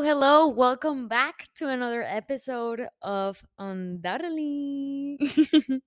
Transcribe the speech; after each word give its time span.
Hello. 0.00 0.46
Welcome 0.46 1.08
back 1.08 1.48
to 1.56 1.68
another 1.68 2.04
episode 2.04 2.86
of 3.02 3.42
Undoubtedly. 3.58 5.16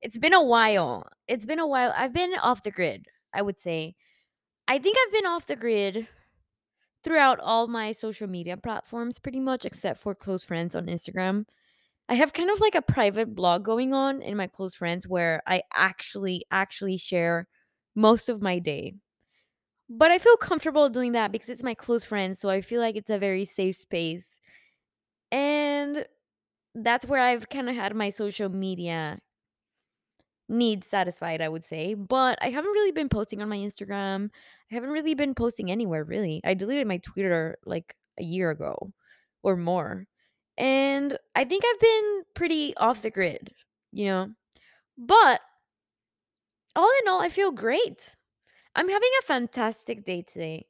it's 0.00 0.18
been 0.18 0.34
a 0.34 0.42
while. 0.42 1.08
It's 1.26 1.46
been 1.46 1.58
a 1.58 1.66
while. 1.66 1.92
I've 1.96 2.12
been 2.12 2.34
off 2.40 2.62
the 2.62 2.70
grid, 2.70 3.06
I 3.34 3.42
would 3.42 3.58
say. 3.58 3.96
I 4.68 4.78
think 4.78 4.96
I've 4.96 5.12
been 5.12 5.26
off 5.26 5.48
the 5.48 5.56
grid 5.56 6.06
throughout 7.02 7.40
all 7.40 7.66
my 7.66 7.90
social 7.90 8.28
media 8.28 8.56
platforms, 8.56 9.18
pretty 9.18 9.40
much, 9.40 9.64
except 9.64 9.98
for 9.98 10.14
close 10.14 10.44
friends 10.44 10.76
on 10.76 10.86
Instagram. 10.86 11.44
I 12.08 12.14
have 12.14 12.32
kind 12.32 12.50
of 12.50 12.60
like 12.60 12.76
a 12.76 12.82
private 12.82 13.34
blog 13.34 13.64
going 13.64 13.92
on 13.92 14.22
in 14.22 14.36
my 14.36 14.46
close 14.46 14.76
friends 14.76 15.08
where 15.08 15.42
I 15.44 15.62
actually, 15.74 16.44
actually 16.52 16.98
share 16.98 17.48
most 17.96 18.28
of 18.28 18.40
my 18.40 18.60
day. 18.60 18.94
But 19.90 20.10
I 20.12 20.18
feel 20.18 20.36
comfortable 20.36 20.88
doing 20.88 21.12
that 21.12 21.32
because 21.32 21.50
it's 21.50 21.64
my 21.64 21.74
close 21.74 22.04
friends. 22.04 22.38
So 22.38 22.48
I 22.48 22.60
feel 22.60 22.80
like 22.80 22.96
it's 22.96 23.10
a 23.10 23.18
very 23.18 23.44
safe 23.44 23.76
space. 23.76 24.38
And 25.32 26.06
that's 26.74 27.06
where 27.06 27.22
I've 27.22 27.48
kind 27.50 27.68
of 27.70 27.76
had 27.76 27.94
my 27.96 28.10
social 28.10 28.48
media 28.50 29.20
needs 30.48 30.86
satisfied, 30.86 31.40
I 31.40 31.48
would 31.48 31.64
say. 31.64 31.94
But 31.94 32.38
I 32.42 32.50
haven't 32.50 32.70
really 32.72 32.92
been 32.92 33.08
posting 33.08 33.40
on 33.42 33.48
my 33.48 33.56
Instagram. 33.56 34.30
I 34.70 34.74
haven't 34.74 34.90
really 34.90 35.14
been 35.14 35.34
posting 35.34 35.70
anywhere, 35.70 36.04
really. 36.04 36.40
I 36.44 36.54
deleted 36.54 36.86
my 36.86 36.98
Twitter 36.98 37.58
like 37.64 37.94
a 38.18 38.22
year 38.24 38.50
ago 38.50 38.92
or 39.42 39.56
more. 39.56 40.06
And 40.58 41.16
I 41.34 41.44
think 41.44 41.64
I've 41.66 41.80
been 41.80 42.22
pretty 42.34 42.76
off 42.76 43.02
the 43.02 43.10
grid, 43.10 43.52
you 43.92 44.06
know? 44.06 44.30
But 44.98 45.40
all 46.76 46.90
in 47.02 47.08
all, 47.08 47.20
I 47.20 47.28
feel 47.28 47.50
great. 47.52 48.16
I'm 48.74 48.88
having 48.88 49.10
a 49.20 49.26
fantastic 49.26 50.04
day 50.04 50.22
today. 50.22 50.66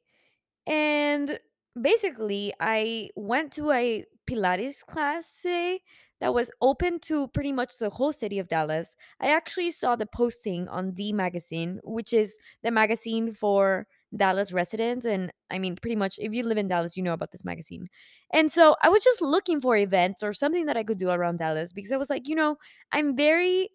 And 0.67 1.39
basically, 1.81 2.53
I 2.59 3.09
went 3.15 3.53
to 3.53 3.71
a 3.71 4.05
Pilates 4.29 4.85
class 4.85 5.41
today 5.41 5.81
that 6.21 6.33
was 6.33 6.51
open 6.61 6.99
to 7.01 7.27
pretty 7.29 7.51
much 7.51 7.77
the 7.79 7.89
whole 7.89 8.13
city 8.13 8.39
of 8.39 8.47
Dallas. 8.49 8.95
I 9.19 9.29
actually 9.29 9.71
saw 9.71 9.95
the 9.95 10.05
posting 10.05 10.67
on 10.69 10.93
D 10.93 11.13
Magazine, 11.13 11.79
which 11.83 12.13
is 12.13 12.37
the 12.63 12.71
magazine 12.71 13.33
for 13.33 13.87
Dallas 14.15 14.53
residents. 14.53 15.05
And 15.05 15.31
I 15.51 15.59
mean, 15.59 15.77
pretty 15.77 15.95
much 15.97 16.17
if 16.19 16.33
you 16.33 16.43
live 16.43 16.57
in 16.57 16.67
Dallas, 16.67 16.97
you 16.97 17.03
know 17.03 17.13
about 17.13 17.31
this 17.31 17.45
magazine. 17.45 17.89
And 18.33 18.51
so 18.51 18.75
I 18.83 18.89
was 18.89 19.03
just 19.03 19.21
looking 19.21 19.61
for 19.61 19.77
events 19.77 20.23
or 20.23 20.33
something 20.33 20.65
that 20.67 20.77
I 20.77 20.83
could 20.83 20.99
do 20.99 21.09
around 21.09 21.39
Dallas 21.39 21.73
because 21.73 21.91
I 21.91 21.97
was 21.97 22.09
like, 22.09 22.27
you 22.27 22.35
know, 22.35 22.57
I'm 22.91 23.15
very 23.17 23.69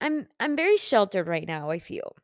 I'm 0.00 0.28
I'm 0.38 0.54
very 0.56 0.76
sheltered 0.76 1.26
right 1.26 1.46
now, 1.46 1.70
I 1.70 1.78
feel 1.80 2.14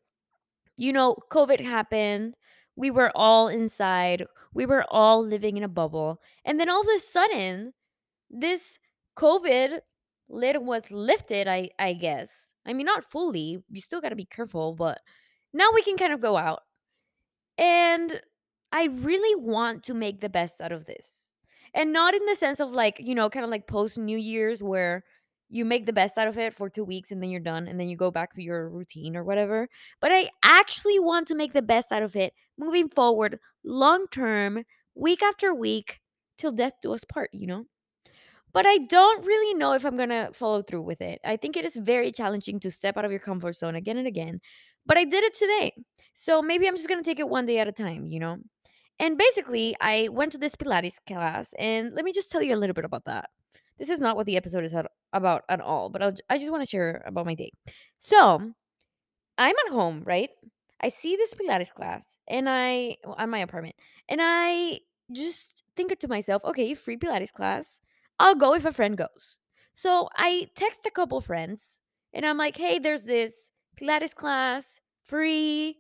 you 0.81 0.95
know, 0.95 1.15
COVID 1.31 1.61
happened. 1.61 2.35
We 2.75 2.91
were 2.91 3.13
all 3.15 3.49
inside. 3.49 4.25
We 4.55 4.65
were 4.65 4.87
all 4.89 5.23
living 5.23 5.59
in 5.59 5.63
a 5.63 5.69
bubble. 5.69 6.23
And 6.47 6.59
then 6.59 6.71
all 6.71 6.81
of 6.81 6.89
a 6.97 7.01
sudden, 7.01 7.75
this 8.31 8.79
COVID 9.15 9.81
lid 10.31 10.57
was 10.63 10.91
lifted, 10.91 11.47
I 11.49 11.69
I 11.79 11.93
guess. 11.93 12.53
I 12.67 12.73
mean, 12.73 12.87
not 12.87 13.05
fully. 13.05 13.63
You 13.71 13.81
still 13.83 14.01
got 14.01 14.09
to 14.09 14.17
be 14.17 14.25
careful, 14.25 14.75
but 14.75 15.01
now 15.53 15.69
we 15.75 15.83
can 15.83 15.99
kind 15.99 16.15
of 16.15 16.21
go 16.23 16.39
out. 16.39 16.63
And 17.59 18.23
I 18.73 18.85
really 18.87 19.35
want 19.39 19.83
to 19.85 19.95
make 19.95 20.21
the 20.21 20.31
best 20.31 20.63
out 20.63 20.73
of 20.73 20.87
this. 20.87 21.29
And 21.75 21.93
not 21.93 22.15
in 22.15 22.25
the 22.25 22.37
sense 22.37 22.59
of 22.59 22.71
like, 22.71 22.99
you 23.01 23.15
know, 23.15 23.29
kind 23.29 23.45
of 23.45 23.51
like 23.51 23.67
post 23.67 23.99
New 23.99 24.17
Year's 24.17 24.63
where 24.63 25.05
you 25.51 25.65
make 25.65 25.85
the 25.85 25.93
best 25.93 26.17
out 26.17 26.29
of 26.29 26.39
it 26.39 26.55
for 26.55 26.71
two 26.71 26.85
weeks 26.85 27.11
and 27.11 27.23
then 27.23 27.29
you're 27.29 27.41
done 27.41 27.67
and 27.69 27.79
then 27.79 27.89
you 27.89 27.97
go 27.97 28.11
back 28.11 28.33
to 28.33 28.43
your 28.43 28.71
routine 28.71 29.17
or 29.17 29.25
whatever. 29.25 29.69
But 30.01 30.13
I 30.13 30.31
actually 30.43 30.99
want 30.99 31.27
to 31.29 31.35
make 31.35 31.53
the 31.53 31.61
best 31.61 31.93
out 31.93 32.03
of 32.03 32.17
it 32.17 32.33
moving 32.57 32.89
forward, 32.89 33.39
long 33.65 34.07
term, 34.11 34.65
week 34.95 35.23
after 35.23 35.53
week, 35.53 36.01
till 36.39 36.53
death 36.53 36.75
do 36.81 36.95
us 36.95 37.05
part, 37.05 37.31
you 37.33 37.47
know? 37.47 37.65
But 38.53 38.65
I 38.67 38.79
don't 38.79 39.25
really 39.25 39.55
know 39.55 39.75
if 39.75 39.85
I'm 39.85 39.97
to 40.09 40.31
follow 40.33 40.63
through 40.63 40.83
with 40.83 41.01
it. 41.01 41.21
I 41.25 41.37
think 41.37 41.57
it 41.57 41.65
is 41.65 41.77
very 41.77 42.11
challenging 42.11 42.61
to 42.61 42.71
step 42.71 42.97
out 42.97 43.05
of 43.05 43.11
your 43.11 43.21
comfort 43.21 43.57
zone 43.57 43.75
again 43.75 43.97
and 43.97 44.07
again. 44.07 44.41
But 44.87 44.99
I 44.99 45.05
did 45.05 45.25
it 45.25 45.35
today. 45.35 45.73
So 46.15 46.43
maybe 46.43 46.67
I'm 46.67 46.77
just 46.77 46.89
to 47.03 47.09
take 47.09 47.21
it 47.21 47.29
one 47.29 47.47
day 47.47 47.59
at 47.59 47.69
a 47.69 47.73
time, 47.73 48.07
you 48.07 48.19
know? 48.19 48.39
And 48.99 49.17
basically, 49.17 49.75
I 49.81 50.09
went 50.09 50.33
to 50.33 50.39
this 50.39 50.55
Pilates 50.55 50.99
class, 51.07 51.55
and 51.59 51.95
let 51.95 52.05
me 52.05 52.13
just 52.13 52.31
tell 52.31 52.43
you 52.43 52.55
a 52.55 52.59
little 52.59 52.75
bit 52.75 52.85
about 52.85 53.07
that. 53.07 53.31
This 53.81 53.89
is 53.89 53.99
not 53.99 54.15
what 54.15 54.27
the 54.27 54.37
episode 54.37 54.63
is 54.63 54.75
about 55.15 55.43
at 55.49 55.61
all, 55.63 55.89
but 55.89 56.03
I'll, 56.03 56.15
I 56.29 56.39
just 56.39 56.51
want 56.51 56.63
to 56.63 56.69
share 56.69 57.03
about 57.07 57.25
my 57.25 57.35
day. 57.35 57.51
So 57.99 58.53
I'm 59.39 59.55
at 59.67 59.73
home, 59.73 60.03
right? 60.05 60.29
I 60.83 60.91
see 60.91 61.17
this 61.17 61.35
Pilates 61.35 61.73
class, 61.73 62.15
and 62.29 62.47
I 62.49 62.99
on 63.05 63.31
my 63.31 63.39
apartment, 63.39 63.77
and 64.09 64.21
I 64.23 64.81
just 65.13 65.63
think 65.77 65.99
to 65.99 66.09
myself, 66.09 66.45
okay, 66.45 66.75
free 66.75 66.99
Pilates 66.99 67.33
class. 67.33 67.81
I'll 68.19 68.35
go 68.35 68.55
if 68.55 68.67
a 68.67 68.73
friend 68.73 68.99
goes. 68.99 69.39
So 69.75 70.11
I 70.15 70.49
text 70.55 70.81
a 70.87 70.91
couple 70.91 71.21
friends, 71.23 71.63
and 72.13 72.27
I'm 72.27 72.37
like, 72.37 72.59
hey, 72.59 72.79
there's 72.79 73.05
this 73.05 73.51
Pilates 73.81 74.15
class 74.15 74.79
free 75.05 75.79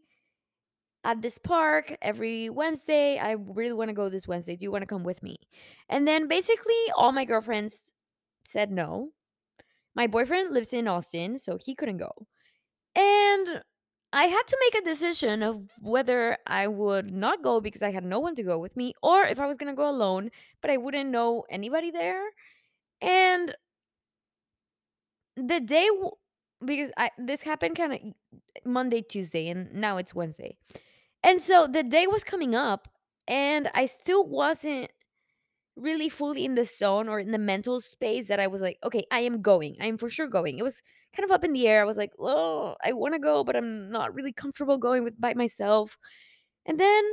at 1.05 1.22
this 1.22 1.38
park 1.38 1.97
every 2.03 2.50
Wednesday. 2.50 3.19
I 3.19 3.33
really 3.33 3.72
want 3.72 3.88
to 3.88 3.94
go 3.94 4.09
this 4.09 4.28
Wednesday. 4.28 4.56
Do 4.56 4.65
you 4.65 4.71
want 4.71 4.83
to 4.83 4.87
come 4.87 5.05
with 5.05 5.22
me? 5.22 5.37
And 5.88 6.06
then 6.06 6.28
basically 6.28 6.75
all 6.97 7.12
my 7.12 7.25
girlfriends 7.25 7.75
said 8.47 8.71
no. 8.71 9.11
My 9.94 10.06
boyfriend 10.06 10.53
lives 10.53 10.72
in 10.72 10.87
Austin, 10.87 11.38
so 11.38 11.59
he 11.65 11.75
couldn't 11.75 11.99
go. 11.99 12.12
And 12.94 13.62
I 14.12 14.25
had 14.25 14.43
to 14.47 14.59
make 14.61 14.83
a 14.83 14.84
decision 14.84 15.43
of 15.43 15.71
whether 15.81 16.37
I 16.47 16.66
would 16.66 17.12
not 17.12 17.43
go 17.43 17.61
because 17.61 17.82
I 17.82 17.93
had 17.93 18.05
no 18.05 18.19
one 18.19 18.34
to 18.37 18.43
go 18.43 18.59
with 18.59 18.77
me 18.77 18.94
or 19.03 19.25
if 19.25 19.38
I 19.38 19.47
was 19.47 19.56
going 19.56 19.72
to 19.72 19.77
go 19.77 19.88
alone, 19.88 20.31
but 20.61 20.71
I 20.71 20.77
wouldn't 20.77 21.11
know 21.11 21.44
anybody 21.49 21.91
there. 21.91 22.25
And 23.00 23.55
the 25.37 25.61
day 25.61 25.87
w- 25.88 26.11
because 26.65 26.91
I 26.97 27.11
this 27.19 27.43
happened 27.43 27.77
kind 27.77 27.93
of 27.93 28.00
Monday, 28.65 29.03
Tuesday, 29.03 29.49
and 29.49 29.72
now 29.72 29.97
it's 29.97 30.15
Wednesday. 30.15 30.56
And 31.22 31.41
so 31.41 31.66
the 31.66 31.82
day 31.82 32.06
was 32.06 32.25
coming 32.25 32.54
up, 32.54 32.88
and 33.28 33.70
I 33.75 33.86
still 33.86 34.26
wasn't 34.26 34.91
really 35.76 36.08
fully 36.08 36.44
in 36.44 36.54
the 36.54 36.64
zone 36.64 37.08
or 37.08 37.20
in 37.20 37.31
the 37.32 37.38
mental 37.38 37.81
space 37.81 38.28
that 38.28 38.41
I 38.41 38.47
was 38.47 38.60
like, 38.60 38.78
okay, 38.84 39.04
I 39.10 39.20
am 39.20 39.42
going. 39.42 39.76
I 39.81 39.86
am 39.86 39.98
for 39.98 40.10
sure 40.10 40.26
going. 40.26 40.58
It 40.58 40.62
was 40.62 40.82
kind 41.14 41.25
of 41.25 41.31
up 41.31 41.44
in 41.44 41.53
the 41.53 41.66
air. 41.69 41.81
I 41.81 41.84
was 41.86 41.97
like, 41.97 42.12
oh, 42.19 42.75
I 42.84 42.92
want 42.92 43.14
to 43.14 43.20
go, 43.20 43.44
but 43.44 43.56
I'm 43.56 43.91
not 43.91 44.14
really 44.14 44.32
comfortable 44.32 44.78
going 44.78 45.04
with 45.04 45.20
by 45.20 45.34
myself. 45.34 45.97
And 46.66 46.78
then 46.78 47.04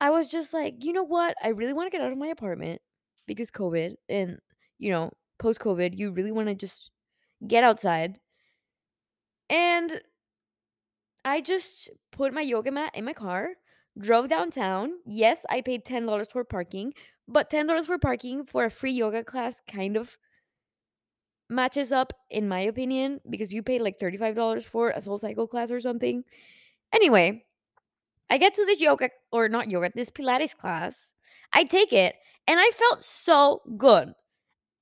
I 0.00 0.10
was 0.10 0.30
just 0.30 0.52
like, 0.52 0.84
you 0.84 0.92
know 0.92 1.04
what? 1.04 1.36
I 1.42 1.48
really 1.48 1.72
want 1.72 1.86
to 1.90 1.96
get 1.96 2.04
out 2.04 2.12
of 2.12 2.18
my 2.18 2.28
apartment 2.28 2.80
because 3.26 3.50
COVID 3.50 3.94
and 4.08 4.38
you 4.82 4.90
know, 4.90 5.12
post 5.38 5.60
COVID, 5.60 5.96
you 5.96 6.10
really 6.10 6.32
want 6.32 6.48
to 6.48 6.56
just 6.56 6.90
get 7.46 7.62
outside. 7.62 8.18
And 9.48 10.00
I 11.24 11.40
just 11.40 11.90
put 12.10 12.34
my 12.34 12.40
yoga 12.40 12.70
mat 12.70 12.92
in 12.94 13.04
my 13.04 13.12
car, 13.12 13.50
drove 13.98 14.28
downtown. 14.28 14.92
Yes, 15.06 15.44
I 15.48 15.60
paid 15.60 15.84
$10 15.84 16.30
for 16.30 16.44
parking, 16.44 16.94
but 17.28 17.50
$10 17.50 17.84
for 17.84 17.98
parking 17.98 18.44
for 18.44 18.64
a 18.64 18.70
free 18.70 18.92
yoga 18.92 19.22
class 19.22 19.60
kind 19.70 19.96
of 19.96 20.18
matches 21.48 21.92
up, 21.92 22.12
in 22.30 22.48
my 22.48 22.60
opinion, 22.60 23.20
because 23.28 23.52
you 23.52 23.62
paid 23.62 23.82
like 23.82 23.98
$35 23.98 24.64
for 24.64 24.90
a 24.90 24.98
SoulCycle 24.98 25.48
class 25.48 25.70
or 25.70 25.80
something. 25.80 26.24
Anyway, 26.92 27.44
I 28.30 28.38
get 28.38 28.54
to 28.54 28.64
this 28.64 28.80
yoga, 28.80 29.10
or 29.30 29.48
not 29.48 29.70
yoga, 29.70 29.90
this 29.94 30.10
Pilates 30.10 30.56
class. 30.56 31.12
I 31.52 31.64
take 31.64 31.92
it, 31.92 32.16
and 32.48 32.58
I 32.58 32.70
felt 32.70 33.04
so 33.04 33.62
good 33.76 34.14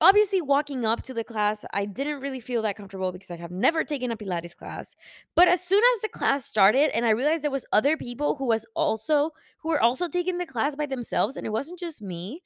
obviously 0.01 0.41
walking 0.41 0.85
up 0.85 1.03
to 1.03 1.15
the 1.15 1.25
class 1.25 1.65
i 1.73 1.85
didn't 1.85 2.21
really 2.21 2.41
feel 2.41 2.63
that 2.63 2.77
comfortable 2.77 3.13
because 3.13 3.31
i 3.31 3.37
have 3.37 3.51
never 3.51 3.85
taken 3.85 4.11
a 4.11 4.17
pilates 4.17 4.57
class 4.57 4.95
but 5.35 5.49
as 5.49 5.63
soon 5.63 5.83
as 5.95 6.01
the 6.03 6.09
class 6.09 6.45
started 6.45 6.91
and 6.95 7.05
i 7.05 7.11
realized 7.11 7.43
there 7.43 7.51
was 7.51 7.67
other 7.73 7.97
people 7.97 8.37
who 8.37 8.47
was 8.47 8.67
also 8.75 9.31
who 9.63 9.69
were 9.69 9.83
also 9.83 10.09
taking 10.09 10.39
the 10.39 10.47
class 10.47 10.77
by 10.77 10.87
themselves 10.87 11.37
and 11.37 11.47
it 11.47 11.53
wasn't 11.53 11.79
just 11.79 12.01
me 12.03 12.43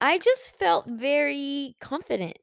i 0.00 0.18
just 0.18 0.58
felt 0.58 0.86
very 0.88 1.76
confident 1.80 2.36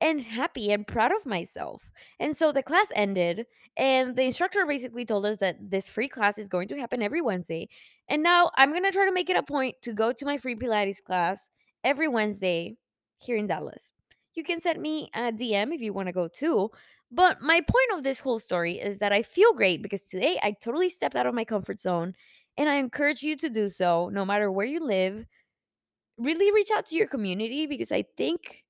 and 0.00 0.22
happy 0.22 0.72
and 0.72 0.86
proud 0.86 1.12
of 1.12 1.26
myself. 1.26 1.90
And 2.18 2.36
so 2.36 2.52
the 2.52 2.62
class 2.62 2.86
ended 2.94 3.46
and 3.76 4.16
the 4.16 4.22
instructor 4.22 4.66
basically 4.66 5.04
told 5.04 5.26
us 5.26 5.38
that 5.38 5.56
this 5.70 5.88
free 5.88 6.08
class 6.08 6.38
is 6.38 6.48
going 6.48 6.68
to 6.68 6.78
happen 6.78 7.02
every 7.02 7.20
wednesday 7.20 7.68
and 8.08 8.22
now 8.22 8.50
i'm 8.56 8.70
going 8.70 8.82
to 8.82 8.90
try 8.90 9.06
to 9.06 9.12
make 9.12 9.30
it 9.30 9.36
a 9.36 9.42
point 9.42 9.76
to 9.82 9.92
go 9.92 10.12
to 10.12 10.24
my 10.24 10.36
free 10.36 10.56
pilates 10.56 11.02
class 11.02 11.48
every 11.84 12.08
wednesday 12.08 12.76
here 13.20 13.36
in 13.36 13.46
Dallas. 13.46 13.92
You 14.34 14.44
can 14.44 14.60
send 14.60 14.80
me 14.80 15.10
a 15.14 15.32
DM 15.32 15.74
if 15.74 15.80
you 15.80 15.92
want 15.92 16.08
to 16.08 16.12
go 16.12 16.28
too. 16.28 16.70
But 17.12 17.42
my 17.42 17.60
point 17.60 17.90
of 17.92 18.02
this 18.04 18.20
whole 18.20 18.38
story 18.38 18.78
is 18.78 18.98
that 18.98 19.12
I 19.12 19.22
feel 19.22 19.52
great 19.52 19.82
because 19.82 20.04
today 20.04 20.38
I 20.42 20.52
totally 20.52 20.88
stepped 20.88 21.16
out 21.16 21.26
of 21.26 21.34
my 21.34 21.44
comfort 21.44 21.80
zone 21.80 22.14
and 22.56 22.68
I 22.68 22.76
encourage 22.76 23.22
you 23.22 23.36
to 23.36 23.50
do 23.50 23.68
so 23.68 24.10
no 24.12 24.24
matter 24.24 24.50
where 24.50 24.66
you 24.66 24.80
live. 24.80 25.26
Really 26.18 26.52
reach 26.52 26.70
out 26.70 26.86
to 26.86 26.96
your 26.96 27.08
community 27.08 27.66
because 27.66 27.90
I 27.90 28.04
think 28.16 28.64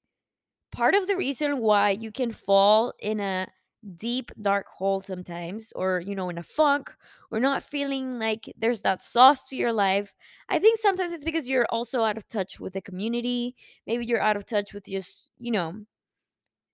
part 0.73 0.95
of 0.95 1.07
the 1.07 1.17
reason 1.17 1.59
why 1.59 1.91
you 1.91 2.11
can 2.11 2.33
fall 2.33 2.95
in 2.99 3.21
a 3.21 3.49
deep 3.97 4.31
dark 4.41 4.67
hole 4.69 5.01
sometimes 5.01 5.73
or 5.75 6.01
you 6.01 6.15
know 6.15 6.29
in 6.29 6.37
a 6.37 6.43
funk 6.43 6.93
or 7.31 7.41
not 7.41 7.63
feeling 7.63 8.19
like 8.19 8.53
there's 8.59 8.83
that 8.83 9.03
sauce 9.03 9.49
to 9.49 9.57
your 9.57 9.73
life 9.73 10.13
i 10.51 10.59
think 10.59 10.79
sometimes 10.79 11.13
it's 11.13 11.25
because 11.25 11.49
you're 11.49 11.67
also 11.71 12.05
out 12.05 12.19
of 12.19 12.29
touch 12.29 12.61
with 12.61 12.75
the 12.75 12.83
community 12.83 13.57
maybe 13.87 14.05
you're 14.05 14.21
out 14.21 14.37
of 14.37 14.45
touch 14.45 14.75
with 14.75 14.85
just 14.85 15.31
you 15.39 15.51
know 15.51 15.75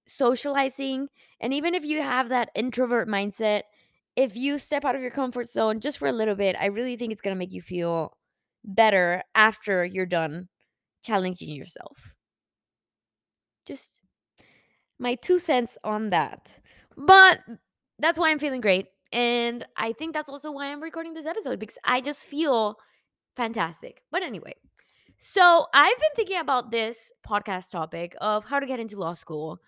socializing 0.06 1.08
and 1.40 1.52
even 1.52 1.74
if 1.74 1.84
you 1.84 2.00
have 2.00 2.28
that 2.28 2.50
introvert 2.54 3.08
mindset 3.08 3.62
if 4.14 4.36
you 4.36 4.58
step 4.58 4.84
out 4.84 4.94
of 4.94 5.02
your 5.02 5.10
comfort 5.10 5.48
zone 5.48 5.80
just 5.80 5.98
for 5.98 6.06
a 6.08 6.12
little 6.12 6.36
bit 6.36 6.54
i 6.60 6.66
really 6.66 6.96
think 6.96 7.12
it's 7.12 7.20
going 7.20 7.34
to 7.34 7.38
make 7.38 7.52
you 7.52 7.60
feel 7.62 8.16
better 8.64 9.22
after 9.34 9.84
you're 9.84 10.06
done 10.06 10.48
challenging 11.02 11.50
yourself 11.50 12.14
just 13.66 14.00
my 14.98 15.14
two 15.14 15.38
cents 15.38 15.76
on 15.84 16.10
that. 16.10 16.58
But 16.96 17.40
that's 17.98 18.18
why 18.18 18.30
I'm 18.30 18.38
feeling 18.38 18.60
great. 18.60 18.86
And 19.12 19.64
I 19.76 19.92
think 19.92 20.14
that's 20.14 20.28
also 20.28 20.50
why 20.50 20.66
I'm 20.66 20.82
recording 20.82 21.14
this 21.14 21.26
episode 21.26 21.58
because 21.58 21.78
I 21.84 22.00
just 22.00 22.26
feel 22.26 22.76
fantastic. 23.36 24.02
But 24.10 24.22
anyway, 24.22 24.54
so 25.18 25.66
I've 25.72 25.98
been 25.98 26.10
thinking 26.16 26.38
about 26.38 26.70
this 26.70 27.12
podcast 27.26 27.70
topic 27.70 28.16
of 28.20 28.44
how 28.44 28.60
to 28.60 28.66
get 28.66 28.80
into 28.80 28.98
law 28.98 29.14
school 29.14 29.60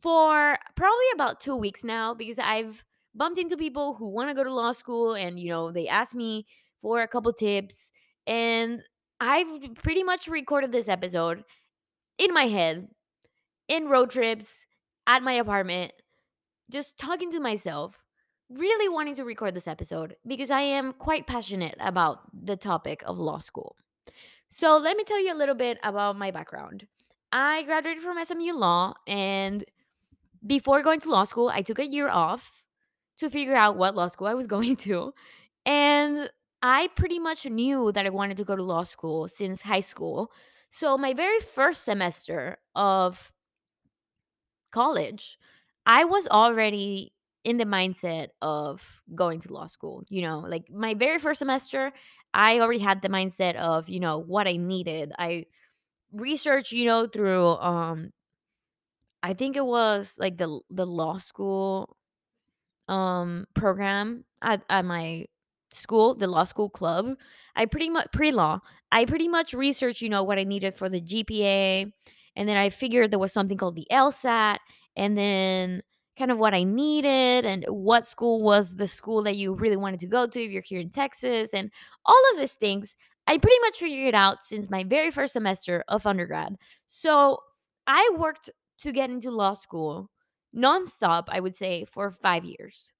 for 0.00 0.58
probably 0.74 1.06
about 1.14 1.40
two 1.40 1.56
weeks 1.56 1.84
now 1.84 2.14
because 2.14 2.38
I've 2.38 2.82
bumped 3.14 3.38
into 3.38 3.56
people 3.56 3.94
who 3.94 4.08
want 4.08 4.30
to 4.30 4.34
go 4.34 4.44
to 4.44 4.52
law 4.52 4.72
school 4.72 5.14
and, 5.14 5.38
you 5.38 5.50
know, 5.50 5.70
they 5.70 5.88
ask 5.88 6.14
me 6.14 6.46
for 6.82 7.02
a 7.02 7.08
couple 7.08 7.32
tips. 7.32 7.90
And 8.26 8.80
I've 9.20 9.74
pretty 9.74 10.02
much 10.02 10.28
recorded 10.28 10.72
this 10.72 10.88
episode 10.88 11.44
in 12.18 12.32
my 12.32 12.44
head 12.44 12.88
in 13.68 13.88
road 13.88 14.10
trips 14.10 14.46
at 15.06 15.22
my 15.22 15.34
apartment, 15.34 15.92
just 16.74 16.98
talking 16.98 17.30
to 17.30 17.40
myself, 17.40 18.02
really 18.50 18.88
wanting 18.88 19.14
to 19.14 19.24
record 19.24 19.54
this 19.54 19.68
episode 19.68 20.16
because 20.26 20.50
I 20.50 20.62
am 20.62 20.92
quite 20.92 21.26
passionate 21.26 21.76
about 21.78 22.18
the 22.34 22.56
topic 22.56 23.04
of 23.06 23.16
law 23.16 23.38
school. 23.38 23.76
So, 24.48 24.76
let 24.76 24.96
me 24.96 25.04
tell 25.04 25.24
you 25.24 25.32
a 25.32 25.40
little 25.42 25.54
bit 25.54 25.78
about 25.82 26.18
my 26.18 26.30
background. 26.32 26.86
I 27.32 27.62
graduated 27.62 28.02
from 28.02 28.22
SMU 28.24 28.52
Law, 28.54 28.94
and 29.06 29.64
before 30.46 30.82
going 30.82 31.00
to 31.00 31.10
law 31.10 31.24
school, 31.24 31.48
I 31.48 31.62
took 31.62 31.78
a 31.78 31.86
year 31.86 32.08
off 32.08 32.64
to 33.18 33.30
figure 33.30 33.56
out 33.56 33.76
what 33.76 33.94
law 33.94 34.08
school 34.08 34.26
I 34.26 34.34
was 34.34 34.46
going 34.56 34.76
to. 34.88 35.14
And 35.64 36.28
I 36.60 36.88
pretty 36.96 37.18
much 37.18 37.46
knew 37.46 37.92
that 37.92 38.04
I 38.04 38.10
wanted 38.10 38.36
to 38.38 38.44
go 38.44 38.56
to 38.56 38.62
law 38.62 38.82
school 38.82 39.28
since 39.28 39.62
high 39.62 39.86
school. 39.92 40.30
So, 40.70 40.98
my 40.98 41.14
very 41.14 41.40
first 41.40 41.84
semester 41.84 42.58
of 42.74 43.32
college, 44.72 45.38
I 45.86 46.04
was 46.04 46.26
already 46.28 47.12
in 47.44 47.58
the 47.58 47.64
mindset 47.64 48.28
of 48.40 49.02
going 49.14 49.40
to 49.40 49.52
law 49.52 49.66
school. 49.66 50.04
You 50.08 50.22
know, 50.22 50.40
like 50.40 50.70
my 50.70 50.94
very 50.94 51.18
first 51.18 51.38
semester, 51.38 51.92
I 52.32 52.60
already 52.60 52.80
had 52.80 53.02
the 53.02 53.08
mindset 53.08 53.56
of, 53.56 53.88
you 53.88 54.00
know, 54.00 54.18
what 54.18 54.48
I 54.48 54.56
needed. 54.56 55.12
I 55.18 55.46
researched, 56.12 56.72
you 56.72 56.86
know, 56.86 57.06
through 57.06 57.46
um 57.58 58.12
I 59.22 59.34
think 59.34 59.56
it 59.56 59.64
was 59.64 60.14
like 60.18 60.36
the 60.36 60.60
the 60.70 60.86
law 60.86 61.16
school 61.16 61.96
um 62.88 63.46
program 63.54 64.24
at, 64.42 64.62
at 64.70 64.84
my 64.84 65.26
school, 65.72 66.14
the 66.14 66.26
law 66.26 66.44
school 66.44 66.70
club. 66.70 67.16
I 67.56 67.66
pretty 67.66 67.90
much 67.90 68.08
pre-law. 68.12 68.60
I 68.92 69.06
pretty 69.06 69.28
much 69.28 69.54
researched, 69.54 70.02
you 70.02 70.08
know, 70.08 70.22
what 70.22 70.38
I 70.38 70.44
needed 70.44 70.76
for 70.76 70.88
the 70.88 71.00
GPA, 71.00 71.92
and 72.36 72.48
then 72.48 72.56
I 72.56 72.70
figured 72.70 73.10
there 73.10 73.18
was 73.18 73.32
something 73.32 73.58
called 73.58 73.76
the 73.76 73.86
LSAT, 73.90 74.58
and 74.96 75.16
then 75.16 75.82
kind 76.18 76.30
of 76.30 76.38
what 76.38 76.54
I 76.54 76.62
needed 76.62 77.44
and 77.44 77.64
what 77.68 78.06
school 78.06 78.42
was 78.42 78.76
the 78.76 78.86
school 78.86 79.22
that 79.24 79.36
you 79.36 79.54
really 79.54 79.76
wanted 79.76 80.00
to 80.00 80.06
go 80.06 80.26
to 80.26 80.40
if 80.40 80.50
you're 80.52 80.62
here 80.62 80.80
in 80.80 80.90
Texas 80.90 81.50
and 81.52 81.70
all 82.06 82.22
of 82.32 82.38
these 82.38 82.52
things. 82.52 82.94
I 83.26 83.38
pretty 83.38 83.58
much 83.62 83.78
figured 83.78 84.08
it 84.08 84.14
out 84.14 84.44
since 84.44 84.70
my 84.70 84.84
very 84.84 85.10
first 85.10 85.32
semester 85.32 85.82
of 85.88 86.06
undergrad. 86.06 86.56
So, 86.86 87.38
I 87.86 88.10
worked 88.16 88.50
to 88.78 88.92
get 88.92 89.10
into 89.10 89.30
law 89.30 89.54
school 89.54 90.10
nonstop, 90.56 91.24
I 91.28 91.40
would 91.40 91.56
say, 91.56 91.84
for 91.84 92.10
five 92.10 92.44
years. 92.44 92.92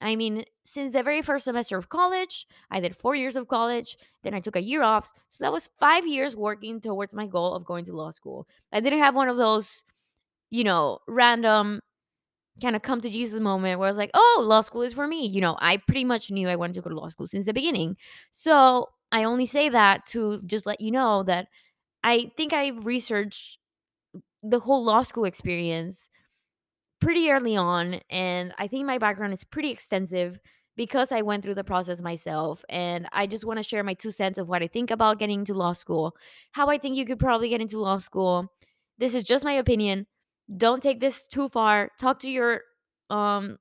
I 0.00 0.16
mean, 0.16 0.44
since 0.64 0.92
the 0.92 1.02
very 1.02 1.22
first 1.22 1.44
semester 1.44 1.76
of 1.78 1.88
college, 1.88 2.46
I 2.70 2.80
did 2.80 2.96
four 2.96 3.14
years 3.14 3.36
of 3.36 3.48
college. 3.48 3.96
Then 4.22 4.34
I 4.34 4.40
took 4.40 4.56
a 4.56 4.62
year 4.62 4.82
off. 4.82 5.12
So 5.28 5.44
that 5.44 5.52
was 5.52 5.70
five 5.78 6.06
years 6.06 6.36
working 6.36 6.80
towards 6.80 7.14
my 7.14 7.26
goal 7.26 7.54
of 7.54 7.64
going 7.64 7.84
to 7.86 7.92
law 7.92 8.10
school. 8.10 8.48
I 8.72 8.80
didn't 8.80 8.98
have 8.98 9.14
one 9.14 9.28
of 9.28 9.36
those, 9.36 9.84
you 10.52 10.64
know, 10.64 11.00
random 11.08 11.80
kind 12.60 12.76
of 12.76 12.82
come 12.82 13.00
to 13.00 13.10
Jesus 13.10 13.40
moment 13.40 13.78
where 13.78 13.88
I 13.88 13.90
was 13.90 13.98
like, 13.98 14.10
oh, 14.14 14.44
law 14.46 14.60
school 14.60 14.82
is 14.82 14.94
for 14.94 15.08
me. 15.08 15.26
You 15.26 15.40
know, 15.40 15.56
I 15.60 15.78
pretty 15.78 16.04
much 16.04 16.30
knew 16.30 16.48
I 16.48 16.56
wanted 16.56 16.74
to 16.74 16.82
go 16.82 16.90
to 16.90 16.96
law 16.96 17.08
school 17.08 17.26
since 17.26 17.46
the 17.46 17.54
beginning. 17.54 17.96
So 18.30 18.88
I 19.12 19.24
only 19.24 19.46
say 19.46 19.70
that 19.70 20.06
to 20.08 20.40
just 20.46 20.66
let 20.66 20.80
you 20.80 20.92
know 20.92 21.24
that 21.24 21.48
I 22.04 22.30
think 22.36 22.52
I 22.52 22.70
researched 22.70 23.58
the 24.42 24.60
whole 24.60 24.84
law 24.84 25.02
school 25.02 25.24
experience 25.24 26.10
pretty 27.00 27.30
early 27.30 27.56
on 27.56 28.00
and 28.10 28.52
i 28.58 28.66
think 28.68 28.86
my 28.86 28.98
background 28.98 29.32
is 29.32 29.44
pretty 29.44 29.70
extensive 29.70 30.38
because 30.76 31.10
i 31.12 31.20
went 31.20 31.42
through 31.42 31.54
the 31.54 31.64
process 31.64 32.00
myself 32.00 32.64
and 32.68 33.08
i 33.12 33.26
just 33.26 33.44
want 33.44 33.58
to 33.58 33.62
share 33.62 33.82
my 33.82 33.94
two 33.94 34.12
cents 34.12 34.38
of 34.38 34.48
what 34.48 34.62
i 34.62 34.66
think 34.68 34.90
about 34.90 35.18
getting 35.18 35.40
into 35.40 35.54
law 35.54 35.72
school 35.72 36.14
how 36.52 36.68
i 36.68 36.78
think 36.78 36.96
you 36.96 37.04
could 37.04 37.18
probably 37.18 37.48
get 37.48 37.60
into 37.60 37.80
law 37.80 37.98
school 37.98 38.52
this 38.98 39.14
is 39.14 39.24
just 39.24 39.44
my 39.44 39.52
opinion 39.52 40.06
don't 40.56 40.82
take 40.82 41.00
this 41.00 41.26
too 41.26 41.48
far 41.48 41.90
talk 42.00 42.20
to 42.20 42.30
your 42.30 42.60
um 43.10 43.58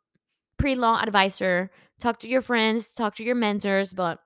pre-law 0.58 1.00
advisor 1.02 1.70
talk 2.00 2.20
to 2.20 2.30
your 2.30 2.42
friends 2.42 2.94
talk 2.94 3.16
to 3.16 3.24
your 3.24 3.36
mentors 3.36 3.94
but 3.94 4.20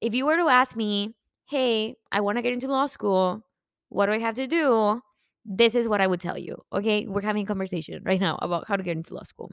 if 0.00 0.14
you 0.14 0.26
were 0.26 0.36
to 0.36 0.48
ask 0.48 0.76
me 0.76 1.14
hey 1.46 1.94
i 2.12 2.20
want 2.20 2.36
to 2.36 2.42
get 2.42 2.52
into 2.52 2.68
law 2.68 2.86
school 2.86 3.42
what 3.88 4.06
do 4.06 4.12
i 4.12 4.18
have 4.18 4.34
to 4.34 4.46
do 4.46 5.00
this 5.48 5.74
is 5.74 5.88
what 5.88 6.00
I 6.00 6.06
would 6.06 6.20
tell 6.20 6.36
you. 6.36 6.62
Okay. 6.72 7.06
We're 7.06 7.22
having 7.22 7.44
a 7.44 7.46
conversation 7.46 8.02
right 8.04 8.20
now 8.20 8.38
about 8.42 8.68
how 8.68 8.76
to 8.76 8.82
get 8.82 8.96
into 8.96 9.14
law 9.14 9.22
school. 9.22 9.50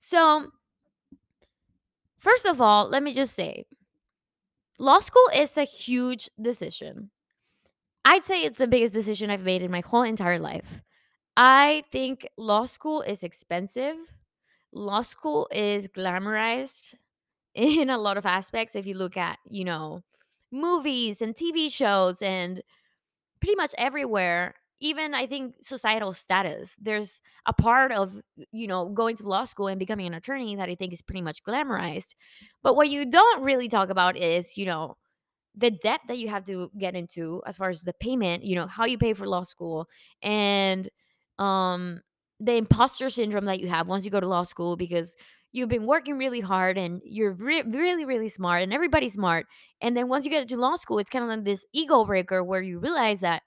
So, 0.00 0.48
first 2.18 2.46
of 2.46 2.60
all, 2.60 2.88
let 2.88 3.02
me 3.02 3.14
just 3.14 3.34
say 3.34 3.64
law 4.78 4.98
school 4.98 5.28
is 5.34 5.56
a 5.56 5.64
huge 5.64 6.28
decision. 6.40 7.10
I'd 8.04 8.24
say 8.24 8.42
it's 8.42 8.58
the 8.58 8.66
biggest 8.66 8.92
decision 8.92 9.30
I've 9.30 9.44
made 9.44 9.62
in 9.62 9.70
my 9.70 9.80
whole 9.80 10.02
entire 10.02 10.38
life. 10.38 10.80
I 11.36 11.84
think 11.90 12.28
law 12.36 12.66
school 12.66 13.02
is 13.02 13.22
expensive. 13.22 13.96
Law 14.72 15.02
school 15.02 15.48
is 15.52 15.88
glamorized 15.88 16.94
in 17.54 17.90
a 17.90 17.98
lot 17.98 18.18
of 18.18 18.26
aspects. 18.26 18.76
If 18.76 18.86
you 18.86 18.94
look 18.94 19.16
at, 19.16 19.38
you 19.48 19.64
know, 19.64 20.02
movies 20.52 21.22
and 21.22 21.36
TV 21.36 21.70
shows 21.70 22.22
and 22.22 22.62
pretty 23.40 23.56
much 23.56 23.72
everywhere, 23.78 24.54
even 24.80 25.14
I 25.14 25.26
think 25.26 25.56
societal 25.62 26.12
status. 26.12 26.76
There's 26.80 27.20
a 27.46 27.52
part 27.52 27.92
of 27.92 28.20
you 28.52 28.66
know 28.68 28.88
going 28.90 29.16
to 29.18 29.24
law 29.28 29.44
school 29.44 29.68
and 29.68 29.78
becoming 29.78 30.06
an 30.06 30.14
attorney 30.14 30.56
that 30.56 30.68
I 30.70 30.74
think 30.76 30.92
is 30.92 31.02
pretty 31.02 31.22
much 31.22 31.42
glamorized. 31.44 32.14
But 32.62 32.76
what 32.76 32.90
you 32.90 33.10
don't 33.10 33.42
really 33.42 33.68
talk 33.68 33.90
about 33.90 34.16
is 34.16 34.56
you 34.58 34.66
know 34.66 34.96
the 35.56 35.70
debt 35.70 36.00
that 36.08 36.18
you 36.18 36.28
have 36.28 36.44
to 36.44 36.70
get 36.78 36.94
into 36.94 37.42
as 37.46 37.56
far 37.56 37.68
as 37.70 37.82
the 37.82 37.92
payment. 37.94 38.44
You 38.44 38.56
know 38.56 38.66
how 38.66 38.86
you 38.86 38.98
pay 38.98 39.14
for 39.14 39.26
law 39.26 39.42
school 39.42 39.88
and 40.22 40.88
um 41.40 42.00
the 42.40 42.54
imposter 42.56 43.10
syndrome 43.10 43.46
that 43.46 43.60
you 43.60 43.68
have 43.68 43.88
once 43.88 44.04
you 44.04 44.10
go 44.10 44.20
to 44.20 44.28
law 44.28 44.44
school 44.44 44.76
because 44.76 45.16
you've 45.52 45.68
been 45.68 45.86
working 45.86 46.18
really 46.18 46.40
hard 46.40 46.78
and 46.78 47.02
you're 47.04 47.32
re- 47.32 47.62
really 47.62 48.04
really 48.04 48.28
smart 48.28 48.62
and 48.62 48.74
everybody's 48.74 49.14
smart 49.14 49.46
and 49.82 49.96
then 49.96 50.08
once 50.08 50.24
you 50.24 50.30
get 50.30 50.48
to 50.48 50.56
law 50.56 50.76
school 50.76 50.98
it's 50.98 51.10
kind 51.10 51.24
of 51.24 51.30
like 51.30 51.44
this 51.44 51.66
ego 51.74 52.04
breaker 52.04 52.44
where 52.44 52.62
you 52.62 52.78
realize 52.78 53.20
that 53.20 53.42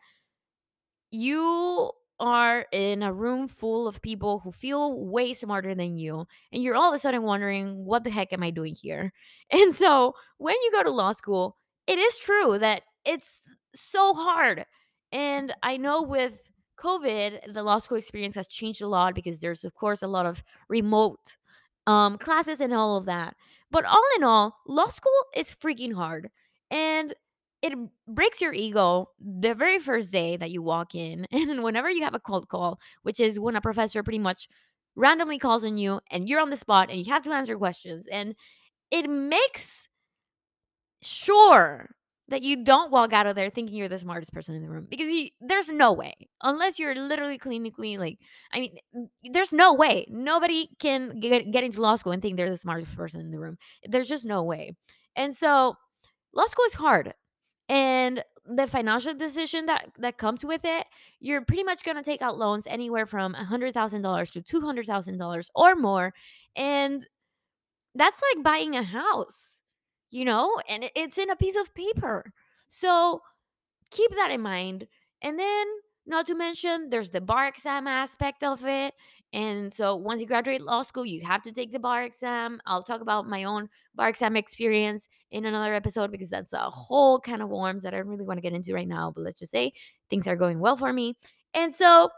you 1.12 1.92
are 2.20 2.66
in 2.72 3.04
a 3.04 3.12
room 3.12 3.48
full 3.48 3.88
of 3.88 4.02
people 4.02 4.40
who 4.40 4.52
feel 4.52 5.08
way 5.08 5.34
smarter 5.34 5.76
than 5.76 5.98
you 5.98 6.26
and 6.52 6.64
you're 6.64 6.76
all 6.76 6.90
of 6.90 6.96
a 6.96 7.00
sudden 7.00 7.24
wondering 7.24 7.84
what 7.86 8.04
the 8.04 8.10
heck 8.10 8.32
am 8.32 8.44
i 8.44 8.50
doing 8.52 8.76
here? 8.76 9.12
And 9.52 9.74
so 9.76 10.16
when 10.38 10.56
you 10.64 10.72
go 10.72 10.84
to 10.84 10.92
law 10.92 11.12
school 11.12 11.58
it 11.88 11.98
is 12.00 12.18
true 12.18 12.58
that 12.60 12.84
it's 13.06 13.40
so 13.76 14.14
hard 14.14 14.66
and 15.12 15.54
i 15.64 15.78
know 15.78 16.02
with 16.04 16.50
covid 16.84 17.54
the 17.54 17.64
law 17.64 17.78
school 17.80 17.98
experience 17.98 18.36
has 18.36 18.48
changed 18.48 18.82
a 18.82 18.88
lot 18.88 19.16
because 19.16 19.40
there's 19.40 19.64
of 19.64 19.74
course 19.76 20.02
a 20.02 20.08
lot 20.08 20.26
of 20.26 20.44
remote 20.70 21.38
um, 21.88 22.18
classes 22.18 22.62
and 22.62 22.74
all 22.74 22.98
of 22.98 23.06
that. 23.06 23.36
But 23.72 23.86
all 23.86 24.04
in 24.18 24.24
all 24.24 24.58
law 24.68 24.90
school 24.90 25.12
is 25.36 25.52
freaking 25.52 25.94
hard 25.94 26.30
and 26.70 27.14
it 27.62 27.74
breaks 28.08 28.42
your 28.42 28.54
ego 28.54 29.10
the 29.20 29.56
very 29.56 29.80
first 29.80 30.12
day 30.12 30.38
that 30.38 30.52
you 30.52 30.62
walk 30.62 30.96
in 30.96 31.26
and 31.32 31.64
whenever 31.64 31.90
you 31.90 32.04
have 32.04 32.14
a 32.14 32.20
cold 32.20 32.50
call 32.50 32.80
which 33.04 33.20
is 33.20 33.40
when 33.40 33.56
a 33.56 33.62
professor 33.62 34.04
pretty 34.04 34.20
much 34.20 34.48
randomly 34.96 35.40
calls 35.40 35.66
on 35.66 35.78
you 35.78 36.00
and 36.12 36.30
you're 36.30 36.42
on 36.42 36.52
the 36.52 36.56
spot 36.58 36.90
and 36.92 37.00
you 37.00 37.12
have 37.12 37.24
to 37.24 37.32
answer 37.32 37.58
questions 37.58 38.06
and 38.12 38.36
it 38.92 39.10
makes 39.10 39.88
sure 41.02 41.90
that 42.34 42.44
you 42.44 42.64
don't 42.64 42.92
walk 42.92 43.14
out 43.14 43.28
of 43.28 43.36
there 43.36 43.50
thinking 43.50 43.76
you're 43.76 43.88
the 43.88 43.98
smartest 43.98 44.34
person 44.34 44.56
in 44.56 44.62
the 44.62 44.70
room 44.70 44.88
because 44.90 45.12
you 45.12 45.30
there's 45.40 45.70
no 45.70 45.94
way 45.94 46.14
unless 46.42 46.80
you're 46.80 46.96
literally 46.96 47.38
clinically 47.38 47.98
like 47.98 48.18
I 48.52 48.60
mean 48.60 48.76
there's 49.32 49.52
no 49.52 49.74
way 49.74 50.06
nobody 50.10 50.70
can 50.80 51.20
get 51.20 51.52
get 51.52 51.64
into 51.64 51.82
law 51.82 51.96
school 51.96 52.12
and 52.12 52.22
think 52.22 52.38
they're 52.38 52.50
the 52.50 52.58
smartest 52.58 52.96
person 52.96 53.22
in 53.22 53.32
the 53.32 53.40
room. 53.40 53.58
There's 53.86 54.10
just 54.10 54.26
no 54.26 54.44
way. 54.44 54.76
And 55.16 55.36
so 55.36 55.76
law 56.34 56.46
school 56.46 56.66
is 56.66 56.74
hard. 56.74 57.14
And 57.70 58.24
the 58.46 58.68
financial 58.68 59.14
decision 59.14 59.68
that 59.68 59.90
that 60.00 60.18
comes 60.18 60.44
with 60.44 60.66
it, 60.66 60.86
you're 61.20 61.42
pretty 61.42 61.64
much 61.64 61.84
going 61.84 61.98
to 61.98 62.04
take 62.04 62.22
out 62.22 62.38
loans 62.38 62.68
anywhere 62.68 63.06
from 63.06 63.34
$100,000 63.36 64.32
to 64.32 64.62
$200,000 64.62 65.50
or 65.56 65.76
more 65.76 66.14
and 66.56 67.08
that's 67.96 68.22
like 68.34 68.44
buying 68.44 68.76
a 68.76 68.84
house, 68.84 69.60
you 70.14 70.26
know, 70.26 70.56
and 70.70 70.90
it's 70.96 71.18
in 71.18 71.32
a 71.32 71.36
piece 71.36 71.56
of 71.56 71.74
paper. 71.74 72.32
So 72.70 73.22
keep 73.90 74.12
that 74.12 74.30
in 74.30 74.42
mind. 74.42 74.88
And 75.24 75.40
then, 75.40 75.68
not 76.06 76.28
to 76.28 76.36
mention, 76.36 76.90
there's 76.90 77.10
the 77.10 77.20
bar 77.20 77.48
exam 77.48 77.88
aspect 77.88 78.44
of 78.44 78.64
it. 78.64 78.94
And 79.34 79.74
so, 79.74 79.96
once 79.96 80.22
you 80.22 80.28
graduate 80.28 80.62
law 80.62 80.84
school, 80.84 81.04
you 81.04 81.26
have 81.26 81.42
to 81.44 81.52
take 81.52 81.72
the 81.72 81.80
bar 81.80 82.04
exam. 82.04 82.62
I'll 82.68 82.84
talk 82.84 83.02
about 83.02 83.28
my 83.28 83.46
own 83.46 83.70
bar 83.96 84.08
exam 84.10 84.38
experience 84.38 85.08
in 85.32 85.46
another 85.46 85.74
episode 85.74 86.12
because 86.12 86.30
that's 86.30 86.54
a 86.54 86.70
whole 86.70 87.20
kind 87.20 87.42
of 87.42 87.50
worms 87.50 87.82
that 87.82 87.96
I 87.96 87.98
don't 87.98 88.08
really 88.08 88.26
want 88.26 88.38
to 88.38 88.44
get 88.44 88.54
into 88.54 88.76
right 88.76 88.88
now. 88.88 89.12
But 89.16 89.24
let's 89.24 89.40
just 89.40 89.52
say 89.52 89.74
things 90.12 90.28
are 90.28 90.36
going 90.36 90.60
well 90.60 90.78
for 90.78 90.94
me. 90.94 91.18
And 91.56 91.74
so, 91.74 92.12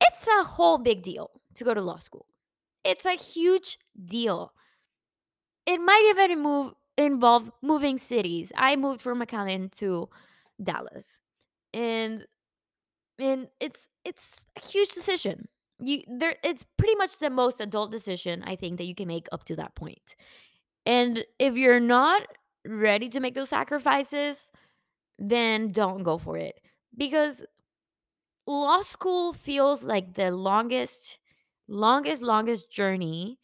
it's 0.00 0.26
a 0.40 0.44
whole 0.44 0.78
big 0.78 1.02
deal 1.02 1.32
to 1.54 1.64
go 1.64 1.74
to 1.74 1.80
law 1.82 1.98
school. 1.98 2.26
It's 2.84 3.06
a 3.06 3.16
huge 3.16 3.76
deal 4.04 4.52
it 5.70 5.80
might 5.80 6.06
even 6.10 6.42
move 6.42 6.72
involve 6.98 7.50
moving 7.62 7.98
cities. 7.98 8.52
I 8.56 8.76
moved 8.76 9.00
from 9.00 9.20
McAllen 9.20 9.70
to 9.78 10.08
Dallas, 10.62 11.06
and 11.72 12.26
and 13.18 13.48
it's 13.60 13.86
it's 14.04 14.36
a 14.56 14.66
huge 14.66 14.90
decision. 14.90 15.48
You 15.80 16.02
there, 16.08 16.36
it's 16.44 16.66
pretty 16.76 16.96
much 16.96 17.18
the 17.18 17.30
most 17.30 17.60
adult 17.60 17.90
decision 17.90 18.42
I 18.44 18.56
think 18.56 18.78
that 18.78 18.84
you 18.86 18.94
can 18.94 19.08
make 19.08 19.28
up 19.32 19.44
to 19.44 19.56
that 19.56 19.74
point. 19.76 20.16
And 20.86 21.24
if 21.38 21.56
you're 21.56 21.80
not 21.80 22.22
ready 22.66 23.08
to 23.10 23.20
make 23.20 23.34
those 23.34 23.50
sacrifices, 23.50 24.50
then 25.18 25.72
don't 25.72 26.02
go 26.02 26.18
for 26.18 26.36
it 26.36 26.54
because 26.96 27.44
law 28.46 28.82
school 28.82 29.32
feels 29.32 29.82
like 29.82 30.14
the 30.14 30.30
longest, 30.30 31.18
longest, 31.68 32.22
longest 32.22 32.70
journey 32.72 33.38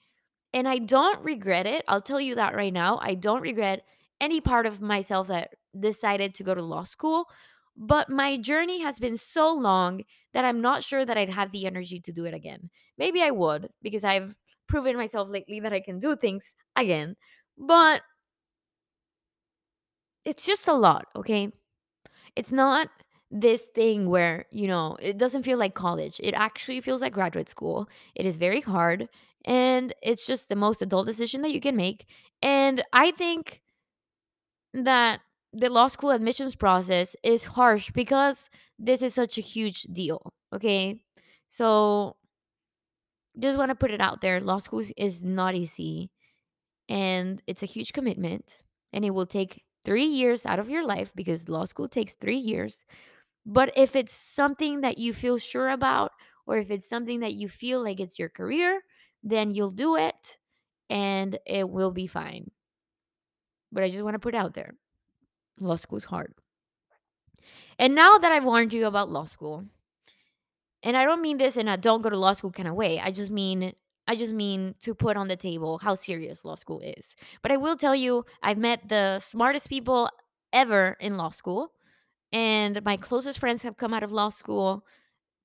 and 0.53 0.69
I 0.69 0.79
don't 0.79 1.23
regret 1.23 1.67
it. 1.67 1.85
I'll 1.89 2.03
tell 2.03 2.21
you 2.21 2.35
that 2.37 2.55
right 2.55 2.73
now. 2.73 2.99
I 3.03 3.15
don't 3.15 3.43
regret 3.43 3.85
any 4.21 4.41
part 4.41 4.67
of 4.67 4.81
myself 4.81 5.29
that 5.29 5.55
decided 5.79 6.35
to 6.35 6.45
go 6.45 6.55
to 6.55 6.63
law 6.63 6.85
school. 6.85 7.27
But 7.77 8.09
my 8.09 8.39
journey 8.39 8.81
has 8.81 8.99
been 8.99 9.19
so 9.19 9.53
long 9.53 10.03
that 10.33 10.45
I'm 10.45 10.61
not 10.63 10.83
sure 10.83 11.05
that 11.05 11.19
I'd 11.19 11.29
have 11.31 11.53
the 11.53 11.67
energy 11.67 12.01
to 12.01 12.13
do 12.13 12.25
it 12.25 12.33
again. 12.35 12.71
Maybe 12.97 13.23
I 13.23 13.31
would 13.31 13.69
because 13.83 14.05
I've 14.05 14.35
proven 14.67 14.97
myself 14.97 15.29
lately 15.29 15.61
that 15.61 15.73
I 15.73 15.81
can 15.81 15.99
do 15.99 16.17
things 16.17 16.55
again. 16.75 17.17
But 17.59 18.03
it's 20.25 20.45
just 20.47 20.69
a 20.69 20.73
lot, 20.73 21.07
okay? 21.15 21.51
It's 22.37 22.53
not 22.53 22.89
this 23.31 23.63
thing 23.75 24.09
where, 24.09 24.47
you 24.51 24.69
know, 24.69 24.97
it 25.01 25.19
doesn't 25.19 25.45
feel 25.45 25.59
like 25.59 25.75
college. 25.75 26.21
It 26.23 26.35
actually 26.35 26.81
feels 26.81 27.03
like 27.03 27.13
graduate 27.13 27.49
school. 27.49 27.89
It 28.15 28.27
is 28.27 28.39
very 28.39 28.61
hard 28.61 29.09
and 29.47 29.95
it's 30.03 30.27
just 30.27 30.49
the 30.49 30.57
most 30.57 30.83
adult 30.83 31.07
decision 31.07 31.43
that 31.43 31.53
you 31.53 31.61
can 31.61 31.77
make. 31.77 32.07
And 32.43 32.83
I 32.93 33.13
think 33.13 33.63
that 34.75 35.21
the 35.53 35.71
law 35.71 35.89
school 35.89 36.11
admissions 36.11 36.55
process 36.55 37.17
is 37.23 37.45
harsh 37.45 37.91
because 37.93 38.51
this 38.79 39.03
is 39.03 39.15
such 39.15 39.39
a 39.39 39.43
huge 39.43 39.83
deal, 39.85 40.33
okay? 40.55 41.01
So 41.49 42.17
just 43.39 43.59
want 43.59 43.71
to 43.71 43.75
put 43.75 43.91
it 43.91 44.01
out 44.01 44.21
there. 44.21 44.41
Law 44.41 44.59
school 44.59 44.83
is 44.97 45.25
not 45.25 45.55
easy 45.55 46.11
and 46.89 47.43
it's 47.47 47.63
a 47.63 47.67
huge 47.67 47.93
commitment 47.93 48.57
and 48.93 49.05
it 49.05 49.11
will 49.11 49.27
take 49.27 49.63
3 49.85 50.05
years 50.05 50.47
out 50.47 50.59
of 50.59 50.71
your 50.71 50.87
life 50.87 51.13
because 51.15 51.49
law 51.49 51.65
school 51.65 51.89
takes 51.89 52.15
3 52.15 52.37
years 52.37 52.85
but 53.47 53.73
if 53.77 53.97
it's 53.97 54.13
something 54.13 54.83
that 54.83 54.99
you 54.99 55.13
feel 55.15 55.39
sure 55.39 55.71
about, 55.71 56.13
or 56.47 56.59
if 56.59 56.71
it's 56.71 56.89
something 56.89 57.21
that 57.21 57.35
you 57.35 57.49
feel 57.49 57.83
like 57.83 58.01
it's 58.01 58.19
your 58.19 58.29
career, 58.29 58.83
then 59.27 59.51
you'll 59.53 59.71
do 59.71 59.97
it 59.97 60.39
and 60.89 61.39
it 61.45 61.69
will 61.69 61.91
be 61.91 62.07
fine. 62.07 62.51
But 63.73 63.83
I 63.83 63.91
just 63.91 64.03
want 64.03 64.15
to 64.15 64.21
put 64.21 64.35
out 64.35 64.55
there 64.55 64.75
law 65.59 65.77
school 65.77 65.99
is 65.99 66.05
hard. 66.05 66.35
And 67.79 67.95
now 67.95 68.19
that 68.19 68.33
I've 68.33 68.45
warned 68.45 68.73
you 68.73 68.87
about 68.87 69.11
law 69.11 69.25
school, 69.25 69.65
and 70.83 70.97
I 70.97 71.05
don't 71.05 71.23
mean 71.23 71.39
this 71.39 71.57
in 71.57 71.69
a 71.69 71.77
don't 71.77 72.03
go 72.03 72.11
to 72.11 72.17
law 72.17 72.33
school 72.33 72.53
kind 72.53 72.69
of 72.69 72.75
way, 72.75 73.01
I 73.01 73.11
just 73.11 73.33
mean 73.33 73.73
I 74.09 74.15
just 74.15 74.33
mean 74.33 74.77
to 74.83 74.95
put 74.95 75.17
on 75.17 75.27
the 75.27 75.37
table 75.37 75.79
how 75.79 75.97
serious 75.97 76.45
law 76.45 76.55
school 76.55 76.81
is. 76.81 77.17
But 77.43 77.51
I 77.51 77.57
will 77.57 77.77
tell 77.77 77.97
you, 77.97 78.25
I've 78.43 78.59
met 78.59 78.89
the 78.89 79.19
smartest 79.19 79.69
people 79.69 80.09
ever 80.53 80.97
in 81.01 81.17
law 81.17 81.31
school 81.31 81.73
and 82.33 82.83
my 82.85 82.97
closest 82.97 83.41
friends 83.41 83.63
have 83.63 83.77
come 83.77 83.93
out 83.93 84.05
of 84.05 84.13
law 84.13 84.29
school 84.29 84.85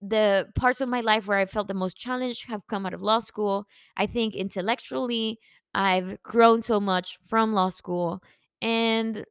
the 0.01 0.47
parts 0.55 0.81
of 0.81 0.89
my 0.89 1.01
life 1.01 1.27
where 1.27 1.37
i 1.37 1.45
felt 1.45 1.67
the 1.67 1.73
most 1.73 1.95
challenged 1.97 2.47
have 2.47 2.65
come 2.67 2.85
out 2.85 2.93
of 2.93 3.01
law 3.01 3.19
school 3.19 3.65
i 3.97 4.05
think 4.05 4.35
intellectually 4.35 5.39
i've 5.75 6.21
grown 6.23 6.61
so 6.61 6.79
much 6.79 7.17
from 7.27 7.53
law 7.53 7.69
school 7.69 8.21
and 8.61 9.23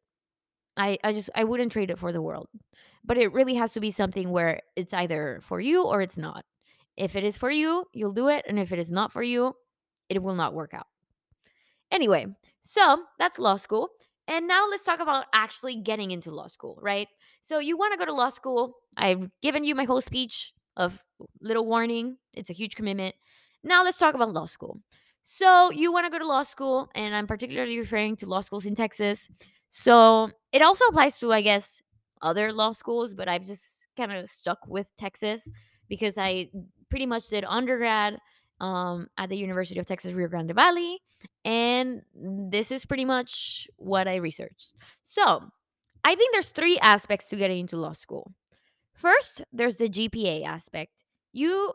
i 0.76 0.96
i 1.02 1.12
just 1.12 1.28
i 1.34 1.42
wouldn't 1.42 1.72
trade 1.72 1.90
it 1.90 1.98
for 1.98 2.12
the 2.12 2.22
world 2.22 2.48
but 3.04 3.18
it 3.18 3.32
really 3.32 3.54
has 3.54 3.72
to 3.72 3.80
be 3.80 3.90
something 3.90 4.30
where 4.30 4.60
it's 4.76 4.94
either 4.94 5.40
for 5.42 5.60
you 5.60 5.84
or 5.84 6.00
it's 6.00 6.18
not 6.18 6.44
if 6.96 7.16
it 7.16 7.24
is 7.24 7.36
for 7.36 7.50
you 7.50 7.84
you'll 7.92 8.12
do 8.12 8.28
it 8.28 8.44
and 8.48 8.58
if 8.58 8.72
it 8.72 8.78
is 8.78 8.90
not 8.90 9.12
for 9.12 9.22
you 9.22 9.52
it 10.08 10.22
will 10.22 10.34
not 10.34 10.54
work 10.54 10.72
out 10.72 10.86
anyway 11.90 12.26
so 12.60 13.02
that's 13.18 13.38
law 13.38 13.56
school 13.56 13.90
and 14.30 14.46
now 14.46 14.68
let's 14.70 14.84
talk 14.84 15.00
about 15.00 15.24
actually 15.34 15.74
getting 15.74 16.12
into 16.12 16.30
law 16.30 16.46
school, 16.46 16.78
right? 16.80 17.08
So 17.40 17.58
you 17.58 17.76
want 17.76 17.94
to 17.94 17.98
go 17.98 18.04
to 18.04 18.12
law 18.12 18.28
school. 18.28 18.76
I've 18.96 19.28
given 19.42 19.64
you 19.64 19.74
my 19.74 19.82
whole 19.82 20.00
speech 20.00 20.52
of 20.80 20.98
little 21.42 21.66
warning. 21.66 22.16
It's 22.32 22.50
a 22.50 22.54
huge 22.54 22.74
commitment. 22.74 23.14
Now 23.62 23.84
let's 23.84 23.98
talk 23.98 24.14
about 24.14 24.32
law 24.32 24.46
school. 24.46 24.80
So 25.22 25.70
you 25.70 25.92
want 25.92 26.06
to 26.06 26.10
go 26.10 26.18
to 26.18 26.26
law 26.26 26.42
school, 26.42 26.88
and 26.94 27.14
I'm 27.14 27.26
particularly 27.26 27.78
referring 27.78 28.16
to 28.16 28.26
law 28.26 28.40
schools 28.40 28.64
in 28.64 28.74
Texas. 28.74 29.28
So 29.68 30.30
it 30.52 30.62
also 30.62 30.86
applies 30.86 31.18
to, 31.20 31.32
I 31.32 31.42
guess, 31.42 31.80
other 32.22 32.52
law 32.52 32.72
schools, 32.72 33.14
but 33.14 33.28
I've 33.28 33.44
just 33.44 33.86
kind 33.96 34.12
of 34.12 34.28
stuck 34.28 34.58
with 34.66 34.90
Texas 34.96 35.48
because 35.88 36.16
I 36.16 36.50
pretty 36.88 37.06
much 37.06 37.28
did 37.28 37.44
undergrad 37.44 38.18
um, 38.60 39.08
at 39.18 39.28
the 39.28 39.36
University 39.36 39.78
of 39.78 39.86
Texas 39.86 40.14
Rio 40.14 40.28
Grande 40.28 40.54
Valley. 40.54 40.98
And 41.44 42.02
this 42.14 42.72
is 42.72 42.86
pretty 42.86 43.04
much 43.04 43.68
what 43.76 44.08
I 44.08 44.16
researched. 44.16 44.74
So 45.02 45.42
I 46.02 46.14
think 46.14 46.32
there's 46.32 46.48
three 46.48 46.78
aspects 46.78 47.28
to 47.28 47.36
getting 47.36 47.60
into 47.60 47.76
law 47.76 47.92
school. 47.92 48.32
First, 49.00 49.40
there's 49.50 49.76
the 49.76 49.88
GPA 49.88 50.44
aspect. 50.44 50.92
You 51.32 51.72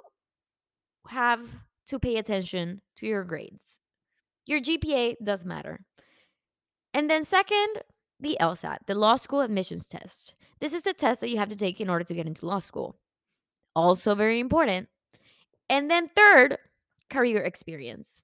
have 1.07 1.41
to 1.87 1.97
pay 1.97 2.17
attention 2.17 2.81
to 2.97 3.07
your 3.07 3.23
grades. 3.23 3.79
Your 4.45 4.59
GPA 4.59 5.15
does 5.23 5.43
matter. 5.43 5.79
And 6.93 7.09
then, 7.09 7.25
second, 7.25 7.81
the 8.19 8.37
LSAT, 8.39 8.77
the 8.85 8.93
law 8.93 9.15
school 9.15 9.41
admissions 9.41 9.87
test. 9.87 10.35
This 10.61 10.71
is 10.71 10.83
the 10.83 10.93
test 10.93 11.19
that 11.21 11.31
you 11.31 11.39
have 11.39 11.49
to 11.49 11.55
take 11.55 11.81
in 11.81 11.89
order 11.89 12.03
to 12.03 12.13
get 12.13 12.27
into 12.27 12.45
law 12.45 12.59
school. 12.59 12.95
Also, 13.75 14.13
very 14.13 14.39
important. 14.39 14.87
And 15.67 15.89
then, 15.89 16.11
third, 16.15 16.59
career 17.09 17.41
experience. 17.41 18.21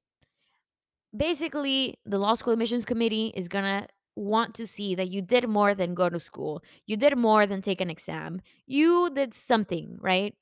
Basically, 1.18 1.98
the 2.06 2.20
law 2.20 2.36
school 2.36 2.54
admissions 2.54 2.86
committee 2.86 3.34
is 3.36 3.48
going 3.48 3.66
to 3.66 3.88
want 4.16 4.54
to 4.56 4.68
see 4.68 4.96
that 4.96 5.10
you 5.10 5.22
did 5.22 5.48
more 5.48 5.74
than 5.74 5.94
go 5.94 6.10
to 6.10 6.20
school. 6.20 6.62
You 6.86 6.98
did 6.98 7.18
more 7.18 7.46
than 7.46 7.62
take 7.62 7.82
an 7.82 7.90
exam. 7.90 8.42
You 8.68 9.10
did 9.14 9.34
something, 9.34 9.98
right? 10.00 10.36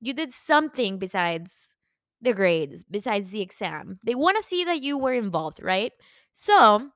You 0.00 0.12
did 0.14 0.32
something 0.32 0.98
besides 0.98 1.74
the 2.22 2.32
grades, 2.32 2.84
besides 2.90 3.30
the 3.30 3.40
exam. 3.40 3.98
They 4.04 4.14
want 4.14 4.36
to 4.36 4.42
see 4.42 4.64
that 4.64 4.82
you 4.82 4.98
were 4.98 5.14
involved, 5.14 5.62
right? 5.62 5.92
So, 6.32 6.90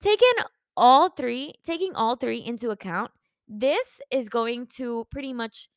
taking 0.00 0.32
all 0.76 1.10
three, 1.10 1.54
taking 1.64 1.94
all 1.94 2.16
three 2.16 2.38
into 2.38 2.70
account, 2.70 3.10
this 3.48 4.00
is 4.10 4.28
going 4.28 4.66
to 4.78 5.06
pretty 5.10 5.32
much 5.32 5.68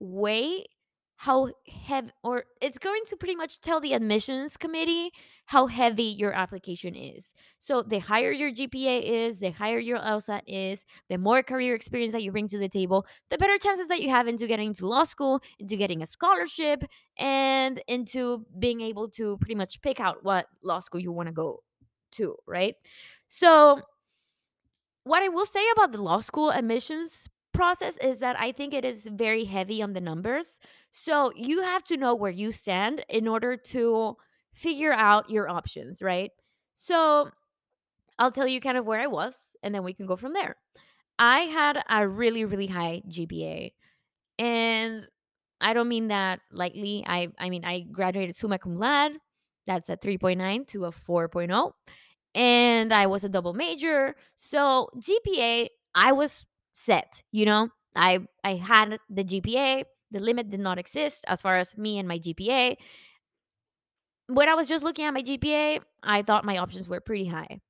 weigh 0.00 0.64
how 1.16 1.50
heavy 1.66 2.10
or 2.22 2.44
it's 2.60 2.78
going 2.78 3.02
to 3.08 3.16
pretty 3.16 3.34
much 3.34 3.60
tell 3.60 3.80
the 3.80 3.94
admissions 3.94 4.56
committee 4.56 5.10
how 5.46 5.66
heavy 5.66 6.02
your 6.04 6.32
application 6.32 6.94
is. 6.94 7.32
So 7.58 7.82
the 7.82 7.98
higher 7.98 8.30
your 8.32 8.52
GPA 8.52 9.02
is, 9.02 9.38
the 9.38 9.50
higher 9.50 9.78
your 9.78 9.98
LSAT 9.98 10.42
is, 10.46 10.84
the 11.08 11.16
more 11.16 11.42
career 11.42 11.74
experience 11.74 12.12
that 12.12 12.22
you 12.22 12.32
bring 12.32 12.48
to 12.48 12.58
the 12.58 12.68
table, 12.68 13.06
the 13.30 13.38
better 13.38 13.56
chances 13.58 13.88
that 13.88 14.02
you 14.02 14.10
have 14.10 14.28
into 14.28 14.46
getting 14.46 14.68
into 14.68 14.86
law 14.86 15.04
school, 15.04 15.40
into 15.58 15.76
getting 15.76 16.02
a 16.02 16.06
scholarship, 16.06 16.84
and 17.18 17.82
into 17.88 18.44
being 18.58 18.80
able 18.82 19.08
to 19.10 19.38
pretty 19.38 19.54
much 19.54 19.80
pick 19.80 20.00
out 20.00 20.22
what 20.22 20.46
law 20.62 20.80
school 20.80 21.00
you 21.00 21.12
want 21.12 21.28
to 21.28 21.32
go 21.32 21.62
to, 22.12 22.36
right? 22.46 22.74
So 23.26 23.80
what 25.04 25.22
I 25.22 25.28
will 25.28 25.46
say 25.46 25.64
about 25.72 25.92
the 25.92 26.02
law 26.02 26.20
school 26.20 26.50
admissions 26.50 27.28
process 27.56 27.96
is 27.98 28.18
that 28.18 28.38
I 28.38 28.52
think 28.52 28.74
it 28.74 28.84
is 28.84 29.04
very 29.04 29.44
heavy 29.44 29.82
on 29.82 29.92
the 29.92 30.00
numbers. 30.00 30.58
So 30.90 31.32
you 31.34 31.62
have 31.62 31.84
to 31.84 31.96
know 31.96 32.14
where 32.14 32.30
you 32.30 32.52
stand 32.52 33.04
in 33.08 33.26
order 33.26 33.56
to 33.56 34.16
figure 34.52 34.92
out 34.92 35.30
your 35.30 35.48
options, 35.48 36.02
right? 36.02 36.30
So 36.74 37.30
I'll 38.18 38.32
tell 38.32 38.46
you 38.46 38.60
kind 38.60 38.78
of 38.78 38.86
where 38.86 39.00
I 39.00 39.06
was 39.06 39.34
and 39.62 39.74
then 39.74 39.82
we 39.82 39.94
can 39.94 40.06
go 40.06 40.16
from 40.16 40.32
there. 40.32 40.56
I 41.18 41.40
had 41.40 41.82
a 41.88 42.06
really, 42.06 42.44
really 42.44 42.66
high 42.66 43.02
GPA. 43.08 43.72
And 44.38 45.06
I 45.60 45.72
don't 45.72 45.88
mean 45.88 46.08
that 46.08 46.40
lightly. 46.52 47.04
I 47.06 47.28
I 47.38 47.48
mean 47.48 47.64
I 47.64 47.80
graduated 47.80 48.36
summa 48.36 48.58
cum 48.58 48.76
laude. 48.76 49.12
That's 49.66 49.88
a 49.88 49.96
3.9 49.96 50.66
to 50.68 50.84
a 50.84 50.92
4.0 50.92 51.72
and 52.36 52.92
I 52.92 53.06
was 53.06 53.24
a 53.24 53.28
double 53.28 53.54
major. 53.54 54.14
So 54.36 54.90
GPA, 54.98 55.68
I 55.94 56.12
was 56.12 56.44
set, 56.76 57.22
you 57.32 57.44
know. 57.44 57.68
I 57.96 58.20
I 58.44 58.54
had 58.54 58.98
the 59.08 59.24
GPA. 59.24 59.84
The 60.12 60.20
limit 60.20 60.50
did 60.50 60.60
not 60.60 60.78
exist 60.78 61.24
as 61.26 61.42
far 61.42 61.56
as 61.56 61.76
me 61.76 61.98
and 61.98 62.06
my 62.06 62.18
GPA. 62.18 62.76
When 64.28 64.48
I 64.48 64.54
was 64.54 64.68
just 64.68 64.84
looking 64.84 65.04
at 65.04 65.14
my 65.14 65.22
GPA, 65.22 65.80
I 66.02 66.22
thought 66.22 66.44
my 66.44 66.58
options 66.58 66.88
were 66.88 67.00
pretty 67.00 67.26
high. 67.26 67.60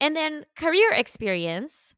And 0.00 0.16
then 0.16 0.44
career 0.56 0.92
experience, 0.92 1.94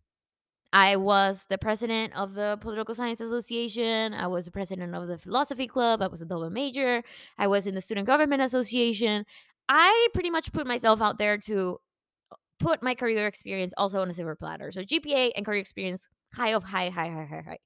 I 0.72 0.96
was 0.96 1.46
the 1.48 1.58
president 1.58 2.14
of 2.14 2.34
the 2.34 2.58
Political 2.60 2.94
Science 2.94 3.20
Association. 3.20 4.12
I 4.14 4.26
was 4.26 4.44
the 4.44 4.50
president 4.50 4.94
of 4.94 5.06
the 5.06 5.18
Philosophy 5.18 5.66
Club. 5.66 6.02
I 6.02 6.08
was 6.08 6.20
a 6.20 6.26
double 6.26 6.50
major. 6.50 7.02
I 7.38 7.46
was 7.46 7.66
in 7.66 7.74
the 7.74 7.80
Student 7.80 8.06
Government 8.06 8.42
Association. 8.42 9.24
I 9.68 10.08
pretty 10.12 10.30
much 10.30 10.52
put 10.52 10.66
myself 10.66 11.00
out 11.00 11.18
there 11.18 11.38
to 11.38 11.78
put 12.58 12.82
my 12.82 12.94
career 12.94 13.26
experience 13.26 13.72
also 13.76 14.00
on 14.00 14.10
a 14.10 14.14
silver 14.14 14.36
platter. 14.36 14.70
So 14.70 14.82
GPA 14.82 15.32
and 15.36 15.44
career 15.44 15.60
experience 15.60 16.08
high 16.32 16.54
of 16.54 16.64
high, 16.64 16.90
high, 16.90 17.08
high, 17.08 17.24
high, 17.24 17.42
high. 17.46 17.58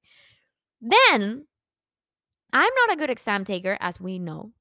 Then 0.80 1.46
I'm 2.52 2.72
not 2.86 2.94
a 2.94 2.98
good 2.98 3.10
exam 3.10 3.44
taker, 3.44 3.76
as 3.80 4.00
we 4.00 4.18
know. 4.18 4.52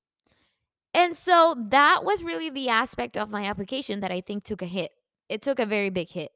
And 0.94 1.16
so 1.16 1.56
that 1.70 2.04
was 2.04 2.24
really 2.24 2.50
the 2.50 2.70
aspect 2.70 3.16
of 3.16 3.30
my 3.30 3.46
application 3.46 4.00
that 4.02 4.12
I 4.12 4.22
think 4.22 4.44
took 4.44 4.62
a 4.62 4.66
hit. 4.66 4.92
It 5.28 5.42
took 5.42 5.60
a 5.60 5.66
very 5.66 5.90
big 5.90 6.10
hit. 6.10 6.32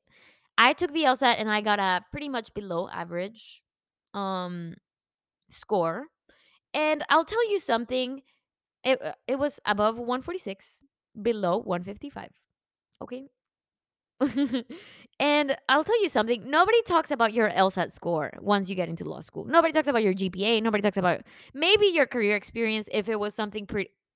I 0.58 0.74
took 0.74 0.94
the 0.94 1.04
LSAT 1.04 1.36
and 1.40 1.50
I 1.50 1.62
got 1.62 1.80
a 1.80 2.06
pretty 2.12 2.30
much 2.30 2.54
below 2.54 2.88
average 2.90 3.64
um 4.14 4.76
score. 5.50 6.06
And 6.74 7.04
I'll 7.10 7.26
tell 7.26 7.50
you 7.50 7.60
something, 7.60 8.22
it 8.84 9.02
uh, 9.02 9.14
it 9.28 9.38
was 9.38 9.60
above 9.66 9.98
146, 9.98 10.84
below 11.22 11.58
155. 11.58 12.30
Okay? 13.02 13.28
and 15.20 15.56
I'll 15.70 15.84
tell 15.84 16.02
you 16.02 16.10
something. 16.10 16.50
Nobody 16.50 16.82
talks 16.84 17.12
about 17.12 17.34
your 17.34 17.50
LSAT 17.50 17.92
score 17.92 18.32
once 18.40 18.70
you 18.70 18.76
get 18.76 18.90
into 18.90 19.04
law 19.04 19.22
school. 19.22 19.46
Nobody 19.46 19.74
talks 19.74 19.88
about 19.88 20.04
your 20.04 20.14
GPA. 20.14 20.62
Nobody 20.62 20.82
talks 20.82 20.98
about 20.98 21.22
maybe 21.54 21.88
your 21.88 22.06
career 22.06 22.36
experience 22.36 22.88
if 22.92 23.10
it 23.10 23.20
was 23.20 23.34
something 23.34 23.68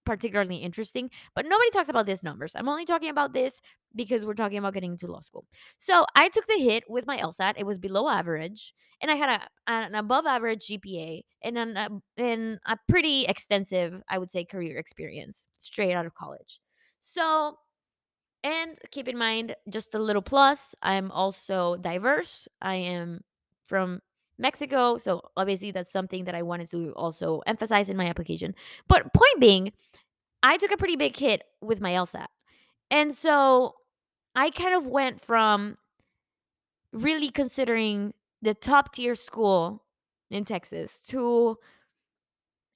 particularly 0.08 0.56
interesting, 0.56 1.10
but 1.36 1.46
nobody 1.46 1.70
talks 1.72 1.89
about 1.89 2.06
these 2.06 2.24
numbers. 2.24 2.54
I'm 2.56 2.70
only 2.70 2.86
talking 2.86 3.10
about 3.10 3.34
this 3.34 3.60
because 3.94 4.25
we're 4.25 4.36
talking 4.36 4.58
about 4.58 4.74
getting 4.74 4.92
into 4.92 5.08
law 5.08 5.20
school. 5.20 5.46
So 5.80 6.06
I 6.16 6.30
took 6.30 6.48
the 6.48 6.60
hit 6.60 6.86
with 6.88 7.06
my 7.06 7.18
LSAT. 7.18 7.56
It 7.58 7.66
was 7.66 7.77
below 7.77 8.08
average, 8.08 8.74
and 9.01 9.12
I 9.12 9.16
had 9.16 9.30
a, 9.30 9.42
an 9.70 9.96
above 9.96 10.25
average 10.25 10.68
GPA 10.68 11.22
and 11.44 11.58
an, 11.58 11.77
a, 11.77 11.89
and 12.22 12.60
a 12.66 12.77
pretty 12.88 13.25
extensive, 13.25 14.01
I 14.10 14.18
would 14.18 14.32
say, 14.32 14.46
career 14.46 14.77
experience 14.77 15.46
straight 15.58 15.94
out 15.94 16.06
of 16.06 16.16
college. 16.16 16.62
So 17.01 17.58
and 18.48 18.77
keep 18.92 19.10
in 19.10 19.18
mind, 19.18 19.56
just 19.70 19.94
a 19.94 20.00
little 20.00 20.22
plus, 20.22 20.74
I'm 20.82 21.12
also 21.12 21.75
diverse. 21.77 22.48
I 22.62 22.75
am 22.75 23.22
from 23.66 24.01
Mexico. 24.39 24.98
So 24.98 25.22
obviously, 25.36 25.72
that's 25.72 25.92
something 25.92 26.24
that 26.24 26.36
I 26.36 26.44
wanted 26.44 26.72
to 26.72 26.94
also 26.96 27.42
emphasize 27.46 27.89
in 27.89 27.98
my 27.98 28.06
application. 28.08 28.56
But 28.88 29.13
point 29.13 29.39
being, 29.39 29.74
I 30.44 30.56
took 30.56 30.72
a 30.72 30.77
pretty 30.77 30.96
big 30.96 31.18
hit 31.18 31.44
with 31.62 31.82
my 31.82 31.92
LSAT. 31.92 32.27
And 32.89 33.13
so 33.13 33.74
I 34.34 34.50
kind 34.50 34.75
of 34.75 34.88
went 34.88 35.20
from 35.20 35.77
really 36.93 37.30
considering 37.30 38.13
the 38.41 38.54
top 38.54 38.93
tier 38.93 39.15
school 39.15 39.84
in 40.32 40.45
Texas 40.45 41.02
to 41.08 41.58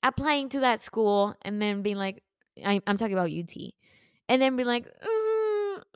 applying 0.04 0.50
to 0.50 0.60
that 0.60 0.82
school 0.82 1.34
and 1.44 1.62
then 1.62 1.82
being 1.82 1.96
like, 1.98 2.22
I, 2.66 2.82
I'm 2.88 2.98
talking 2.98 3.14
about 3.14 3.30
UT, 3.32 3.56
and 4.28 4.42
then 4.42 4.56
being 4.56 4.68
like, 4.68 4.86
"Mm, 4.86 5.11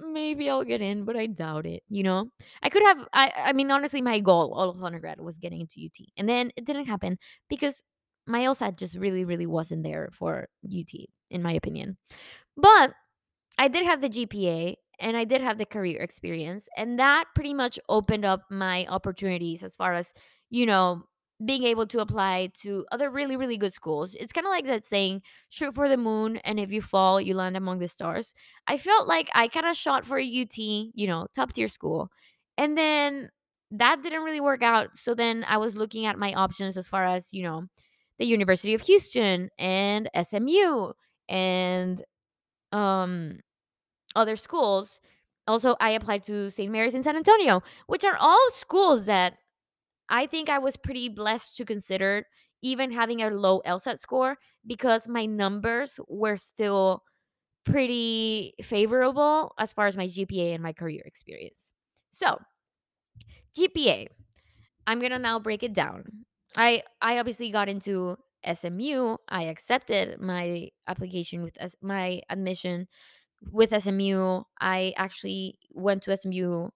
maybe 0.01 0.49
I'll 0.49 0.63
get 0.63 0.81
in, 0.81 1.05
but 1.05 1.15
I 1.15 1.27
doubt 1.27 1.65
it. 1.65 1.83
You 1.89 2.03
know, 2.03 2.29
I 2.63 2.69
could 2.69 2.83
have. 2.83 3.07
I 3.13 3.31
I 3.37 3.53
mean, 3.53 3.71
honestly, 3.71 4.01
my 4.01 4.19
goal 4.19 4.53
all 4.53 4.69
of 4.69 4.83
undergrad 4.83 5.19
was 5.21 5.37
getting 5.37 5.61
into 5.61 5.81
UT, 5.85 6.05
and 6.17 6.27
then 6.29 6.51
it 6.55 6.65
didn't 6.65 6.85
happen 6.85 7.17
because 7.49 7.81
my 8.27 8.41
LSAT 8.41 8.77
just 8.77 8.95
really, 8.95 9.25
really 9.25 9.45
wasn't 9.47 9.83
there 9.83 10.09
for 10.11 10.47
UT, 10.65 10.91
in 11.29 11.43
my 11.43 11.53
opinion. 11.53 11.97
But 12.57 12.93
I 13.57 13.67
did 13.67 13.85
have 13.85 14.01
the 14.01 14.09
GPA 14.09 14.75
and 14.99 15.17
I 15.17 15.25
did 15.25 15.41
have 15.41 15.57
the 15.57 15.65
career 15.65 16.01
experience, 16.01 16.67
and 16.77 16.99
that 16.99 17.25
pretty 17.35 17.53
much 17.53 17.79
opened 17.89 18.25
up 18.25 18.41
my 18.49 18.85
opportunities 18.87 19.63
as 19.63 19.75
far 19.75 19.93
as, 19.93 20.13
you 20.49 20.65
know, 20.65 21.03
being 21.43 21.63
able 21.63 21.85
to 21.87 21.99
apply 21.99 22.49
to 22.61 22.85
other 22.91 23.09
really, 23.09 23.35
really 23.35 23.57
good 23.57 23.73
schools. 23.73 24.15
It's 24.19 24.31
kind 24.31 24.47
of 24.47 24.51
like 24.51 24.65
that 24.67 24.85
saying, 24.85 25.21
shoot 25.49 25.73
for 25.73 25.89
the 25.89 25.97
moon, 25.97 26.37
and 26.37 26.59
if 26.59 26.71
you 26.71 26.81
fall, 26.81 27.19
you 27.19 27.33
land 27.33 27.57
among 27.57 27.79
the 27.79 27.87
stars. 27.87 28.33
I 28.67 28.77
felt 28.77 29.07
like 29.07 29.29
I 29.35 29.47
kind 29.49 29.65
of 29.65 29.75
shot 29.75 30.05
for 30.05 30.17
a 30.17 30.23
UT, 30.23 30.57
you 30.57 31.07
know, 31.07 31.27
top 31.35 31.51
tier 31.53 31.67
school. 31.67 32.09
And 32.57 32.77
then 32.77 33.29
that 33.71 34.01
didn't 34.01 34.23
really 34.23 34.39
work 34.39 34.63
out. 34.63 34.95
So 34.97 35.13
then 35.13 35.45
I 35.47 35.57
was 35.57 35.75
looking 35.75 36.05
at 36.05 36.17
my 36.17 36.33
options 36.33 36.77
as 36.77 36.87
far 36.87 37.05
as, 37.05 37.29
you 37.33 37.43
know, 37.43 37.65
the 38.19 38.25
University 38.25 38.73
of 38.73 38.81
Houston 38.81 39.49
and 39.59 40.09
SMU 40.23 40.93
and 41.27 42.01
um 42.71 43.39
other 44.15 44.35
schools. 44.35 44.99
Also, 45.47 45.75
I 45.79 45.91
applied 45.91 46.23
to 46.23 46.49
St. 46.49 46.71
Mary's 46.71 46.95
in 46.95 47.03
San 47.03 47.17
Antonio, 47.17 47.61
which 47.87 48.03
are 48.05 48.17
all 48.19 48.49
schools 48.51 49.05
that 49.05 49.37
I 50.09 50.27
think 50.27 50.49
I 50.49 50.59
was 50.59 50.77
pretty 50.77 51.09
blessed 51.09 51.57
to 51.57 51.65
consider, 51.65 52.25
even 52.61 52.91
having 52.91 53.21
a 53.21 53.29
low 53.29 53.61
LSAT 53.65 53.99
score, 53.99 54.37
because 54.65 55.07
my 55.07 55.25
numbers 55.25 55.99
were 56.07 56.37
still 56.37 57.03
pretty 57.65 58.53
favorable 58.63 59.53
as 59.59 59.73
far 59.73 59.87
as 59.87 59.97
my 59.97 60.07
GPA 60.07 60.53
and 60.53 60.63
my 60.63 60.73
career 60.73 61.03
experience. 61.05 61.71
So, 62.11 62.37
GPA, 63.55 64.07
I'm 64.87 65.01
gonna 65.01 65.19
now 65.19 65.39
break 65.39 65.63
it 65.63 65.73
down. 65.73 66.25
I 66.55 66.83
I 67.01 67.19
obviously 67.19 67.51
got 67.51 67.69
into 67.69 68.17
SMU. 68.43 69.17
I 69.29 69.43
accepted 69.43 70.19
my 70.21 70.69
application 70.87 71.43
with 71.43 71.57
S- 71.59 71.75
my 71.81 72.21
admission 72.29 72.87
with 73.51 73.73
SMU. 73.73 74.43
I 74.61 74.93
actually 74.97 75.59
went 75.71 76.03
to 76.03 76.11
SMU 76.11 76.69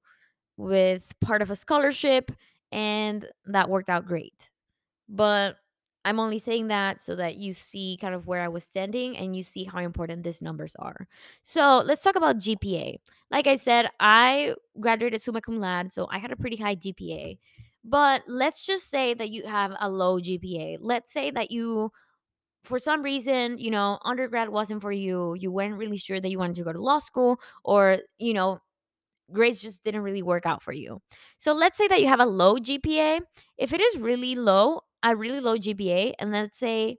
with 0.58 1.14
part 1.22 1.42
of 1.42 1.52
a 1.52 1.56
scholarship, 1.56 2.32
and 2.72 3.26
that 3.46 3.70
worked 3.70 3.90
out 3.90 4.06
great. 4.06 4.50
But 5.08 5.58
I'm 6.06 6.20
only 6.20 6.40
saying 6.40 6.70
that 6.70 7.02
so 7.02 7.16
that 7.16 7.38
you 7.38 7.54
see 7.54 7.98
kind 8.00 8.16
of 8.16 8.26
where 8.26 8.42
I 8.42 8.48
was 8.48 8.64
standing 8.64 9.18
and 9.18 9.36
you 9.36 9.44
see 9.44 9.66
how 9.66 9.80
important 9.80 10.24
these 10.24 10.42
numbers 10.42 10.76
are. 10.80 11.08
So 11.44 11.84
let's 11.86 12.02
talk 12.02 12.16
about 12.16 12.38
GPA. 12.38 12.98
Like 13.32 13.48
I 13.48 13.58
said, 13.58 13.90
I 14.00 14.56
graduated 14.80 15.22
summa 15.22 15.42
cum 15.42 15.60
laude, 15.60 15.92
so 15.92 16.08
I 16.12 16.18
had 16.20 16.32
a 16.32 16.38
pretty 16.38 16.56
high 16.56 16.76
GPA. 16.76 17.38
But 17.84 18.24
let's 18.28 18.66
just 18.66 18.90
say 18.90 19.14
that 19.14 19.30
you 19.30 19.46
have 19.46 19.76
a 19.80 19.90
low 19.90 20.20
GPA. 20.20 20.78
Let's 20.80 21.12
say 21.12 21.32
that 21.32 21.52
you 21.52 21.92
for 22.64 22.80
some 22.80 23.02
reason, 23.02 23.58
you 23.58 23.72
know, 23.72 24.00
undergrad 24.04 24.50
wasn't 24.50 24.82
for 24.82 24.92
you, 24.92 25.34
you 25.36 25.52
weren't 25.52 25.78
really 25.78 25.98
sure 25.98 26.20
that 26.20 26.30
you 26.30 26.38
wanted 26.38 26.56
to 26.58 26.64
go 26.64 26.74
to 26.74 26.82
law 26.82 27.00
school, 27.00 27.40
or, 27.64 28.00
you 28.18 28.34
know, 28.34 28.60
grades 29.32 29.62
just 29.62 29.84
didn't 29.84 30.02
really 30.02 30.24
work 30.24 30.46
out 30.46 30.64
for 30.64 30.72
you. 30.72 31.02
So 31.38 31.54
let's 31.54 31.78
say 31.78 31.88
that 31.88 32.02
you 32.02 32.08
have 32.08 32.20
a 32.20 32.26
low 32.26 32.56
GPA. 32.56 33.22
If 33.58 33.74
it 33.74 33.82
is 33.82 33.98
really 33.98 34.36
low, 34.36 34.82
a 35.04 35.16
really 35.16 35.40
low 35.40 35.58
GPA, 35.58 36.14
and 36.20 36.32
let's 36.32 36.58
say 36.60 36.98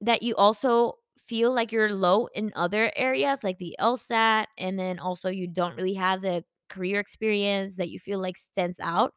that 0.00 0.22
you 0.22 0.34
also 0.36 0.94
feel 1.18 1.52
like 1.52 1.72
you're 1.72 1.92
low 1.92 2.28
in 2.34 2.52
other 2.54 2.92
areas 2.94 3.40
like 3.42 3.58
the 3.58 3.76
LSAT, 3.80 4.46
and 4.58 4.78
then 4.78 4.98
also 4.98 5.28
you 5.28 5.48
don't 5.48 5.76
really 5.76 5.94
have 5.94 6.20
the 6.20 6.44
career 6.68 7.00
experience 7.00 7.76
that 7.76 7.90
you 7.90 7.98
feel 7.98 8.20
like 8.20 8.36
stands 8.36 8.78
out, 8.80 9.12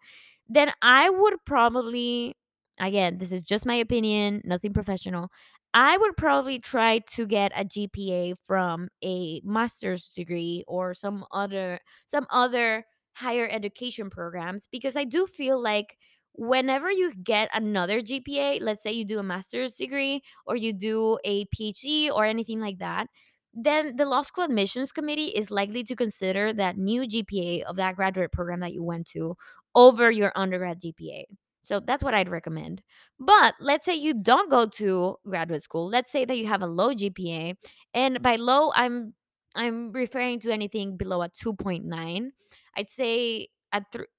then 0.47 0.71
I 0.81 1.09
would 1.09 1.35
probably, 1.45 2.35
again, 2.79 3.17
this 3.17 3.31
is 3.31 3.41
just 3.41 3.65
my 3.65 3.75
opinion, 3.75 4.41
nothing 4.45 4.73
professional. 4.73 5.29
I 5.73 5.97
would 5.97 6.17
probably 6.17 6.59
try 6.59 6.99
to 7.15 7.27
get 7.27 7.51
a 7.55 7.63
GPA 7.63 8.35
from 8.45 8.89
a 9.03 9.41
master's 9.43 10.09
degree 10.09 10.63
or 10.67 10.93
some 10.93 11.25
other 11.31 11.79
some 12.07 12.25
other 12.31 12.85
higher 13.13 13.47
education 13.49 14.09
programs 14.09 14.67
because 14.71 14.95
I 14.95 15.03
do 15.03 15.27
feel 15.27 15.61
like 15.61 15.97
whenever 16.33 16.89
you 16.91 17.13
get 17.23 17.49
another 17.53 18.01
GPA, 18.01 18.59
let's 18.61 18.81
say 18.81 18.91
you 18.91 19.05
do 19.05 19.19
a 19.19 19.23
master's 19.23 19.75
degree 19.75 20.21
or 20.45 20.55
you 20.55 20.73
do 20.73 21.19
a 21.25 21.45
PhD 21.47 22.09
or 22.09 22.25
anything 22.25 22.59
like 22.61 22.79
that, 22.79 23.07
then 23.53 23.95
the 23.97 24.05
law 24.05 24.21
school 24.21 24.45
admissions 24.45 24.91
committee 24.91 25.25
is 25.25 25.51
likely 25.51 25.83
to 25.83 25.95
consider 25.95 26.53
that 26.53 26.77
new 26.77 27.01
GPA 27.07 27.63
of 27.63 27.75
that 27.77 27.95
graduate 27.95 28.31
program 28.31 28.61
that 28.61 28.73
you 28.73 28.83
went 28.83 29.07
to 29.09 29.35
over 29.75 30.09
your 30.09 30.31
undergrad 30.35 30.81
GPA. 30.81 31.25
So 31.69 31.79
that's 31.79 32.03
what 32.03 32.15
I'd 32.15 32.29
recommend. 32.29 32.81
But 33.19 33.53
let's 33.59 33.85
say 33.85 33.93
you 33.93 34.15
don't 34.15 34.49
go 34.49 34.65
to 34.81 35.17
graduate 35.23 35.61
school. 35.61 35.87
Let's 35.87 36.11
say 36.11 36.25
that 36.25 36.35
you 36.35 36.47
have 36.47 36.63
a 36.63 36.67
low 36.67 36.95
GPA, 36.95 37.57
and 37.93 38.23
by 38.23 38.37
low 38.37 38.71
I'm 38.73 39.13
I'm 39.53 39.91
referring 39.91 40.39
to 40.39 40.51
anything 40.51 40.97
below 40.97 41.21
a 41.21 41.29
2.9. 41.29 42.31
I'd 42.75 42.89
say 42.89 43.49
a 43.71 43.85
th- 43.91 44.09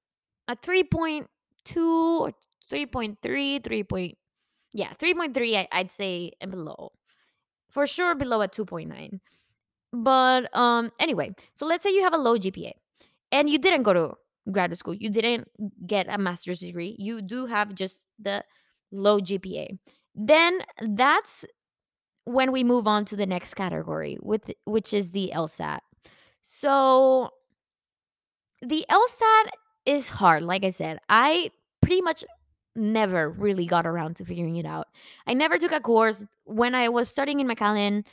a 0.46 0.54
3.2 0.54 1.26
or 1.76 2.30
3.3, 2.70 3.64
3. 3.64 3.82
Point, 3.82 4.18
yeah, 4.72 4.92
3.3 5.00 5.56
I, 5.56 5.68
I'd 5.72 5.90
say 5.90 6.30
and 6.40 6.52
below. 6.52 6.92
For 7.70 7.84
sure 7.84 8.14
below 8.14 8.42
a 8.42 8.48
2.9. 8.48 9.18
But 9.92 10.56
um 10.56 10.92
anyway, 11.00 11.34
so 11.54 11.66
let's 11.66 11.82
say 11.82 11.90
you 11.90 12.04
have 12.04 12.14
a 12.14 12.18
low 12.28 12.38
GPA 12.38 12.74
and 13.32 13.50
you 13.50 13.58
didn't 13.58 13.82
go 13.82 13.92
to 13.92 14.14
graduate 14.50 14.78
school. 14.78 14.94
You 14.94 15.10
didn't 15.10 15.48
get 15.86 16.06
a 16.08 16.18
master's 16.18 16.60
degree. 16.60 16.96
You 16.98 17.22
do 17.22 17.46
have 17.46 17.74
just 17.74 18.04
the 18.18 18.44
low 18.92 19.20
GPA. 19.20 19.78
Then 20.14 20.60
that's 20.80 21.44
when 22.24 22.52
we 22.52 22.64
move 22.64 22.86
on 22.86 23.04
to 23.06 23.16
the 23.16 23.26
next 23.26 23.54
category 23.54 24.18
with 24.20 24.50
which 24.64 24.92
is 24.92 25.10
the 25.10 25.32
LSAT. 25.34 25.80
So 26.42 27.30
the 28.62 28.84
LSAT 28.90 29.50
is 29.86 30.08
hard, 30.08 30.42
like 30.42 30.64
I 30.64 30.70
said. 30.70 30.98
I 31.08 31.50
pretty 31.80 32.02
much 32.02 32.24
never 32.76 33.30
really 33.30 33.66
got 33.66 33.86
around 33.86 34.16
to 34.16 34.24
figuring 34.24 34.56
it 34.56 34.66
out. 34.66 34.88
I 35.26 35.34
never 35.34 35.58
took 35.58 35.72
a 35.72 35.80
course 35.80 36.24
when 36.44 36.74
I 36.74 36.88
was 36.88 37.08
studying 37.08 37.40
in 37.40 37.48
McAllen 37.48 38.04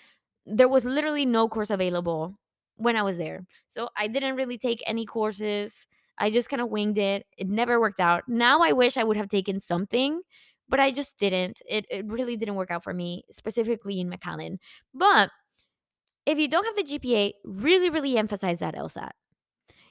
there 0.48 0.70
was 0.70 0.86
literally 0.86 1.26
no 1.26 1.50
course 1.50 1.70
available 1.70 2.40
when 2.78 2.96
I 2.96 3.04
was 3.04 3.18
there. 3.18 3.46
So 3.68 3.90
I 3.98 4.08
didn't 4.08 4.36
really 4.36 4.58
take 4.58 4.82
any 4.88 5.06
courses. 5.06 5.86
I 6.17 6.30
just 6.30 6.49
kind 6.49 6.62
of 6.62 6.69
winged 6.69 6.97
it. 6.97 7.25
It 7.38 7.47
never 7.47 7.80
worked 7.80 7.99
out. 7.99 8.23
Now 8.27 8.62
I 8.62 8.71
wish 8.71 8.97
I 8.97 9.03
would 9.03 9.17
have 9.17 9.30
taken 9.30 9.60
something, 9.60 10.21
but 10.69 10.80
I 10.80 10.91
just 10.91 11.17
didn't. 11.17 11.62
It, 11.67 11.86
it 11.89 12.06
really 12.08 12.38
didn't 12.38 12.56
work 12.56 12.71
out 12.71 12.84
for 12.84 12.93
me, 12.93 13.23
specifically 13.32 13.99
in 13.99 14.10
McAllen. 14.10 14.58
But 14.93 15.30
if 16.25 16.38
you 16.38 16.47
don't 16.47 16.65
have 16.65 16.75
the 16.75 16.84
GPA, 16.84 17.34
really, 17.45 17.89
really 17.89 18.17
emphasize 18.17 18.60
that 18.60 18.75
LSAT. 18.75 19.12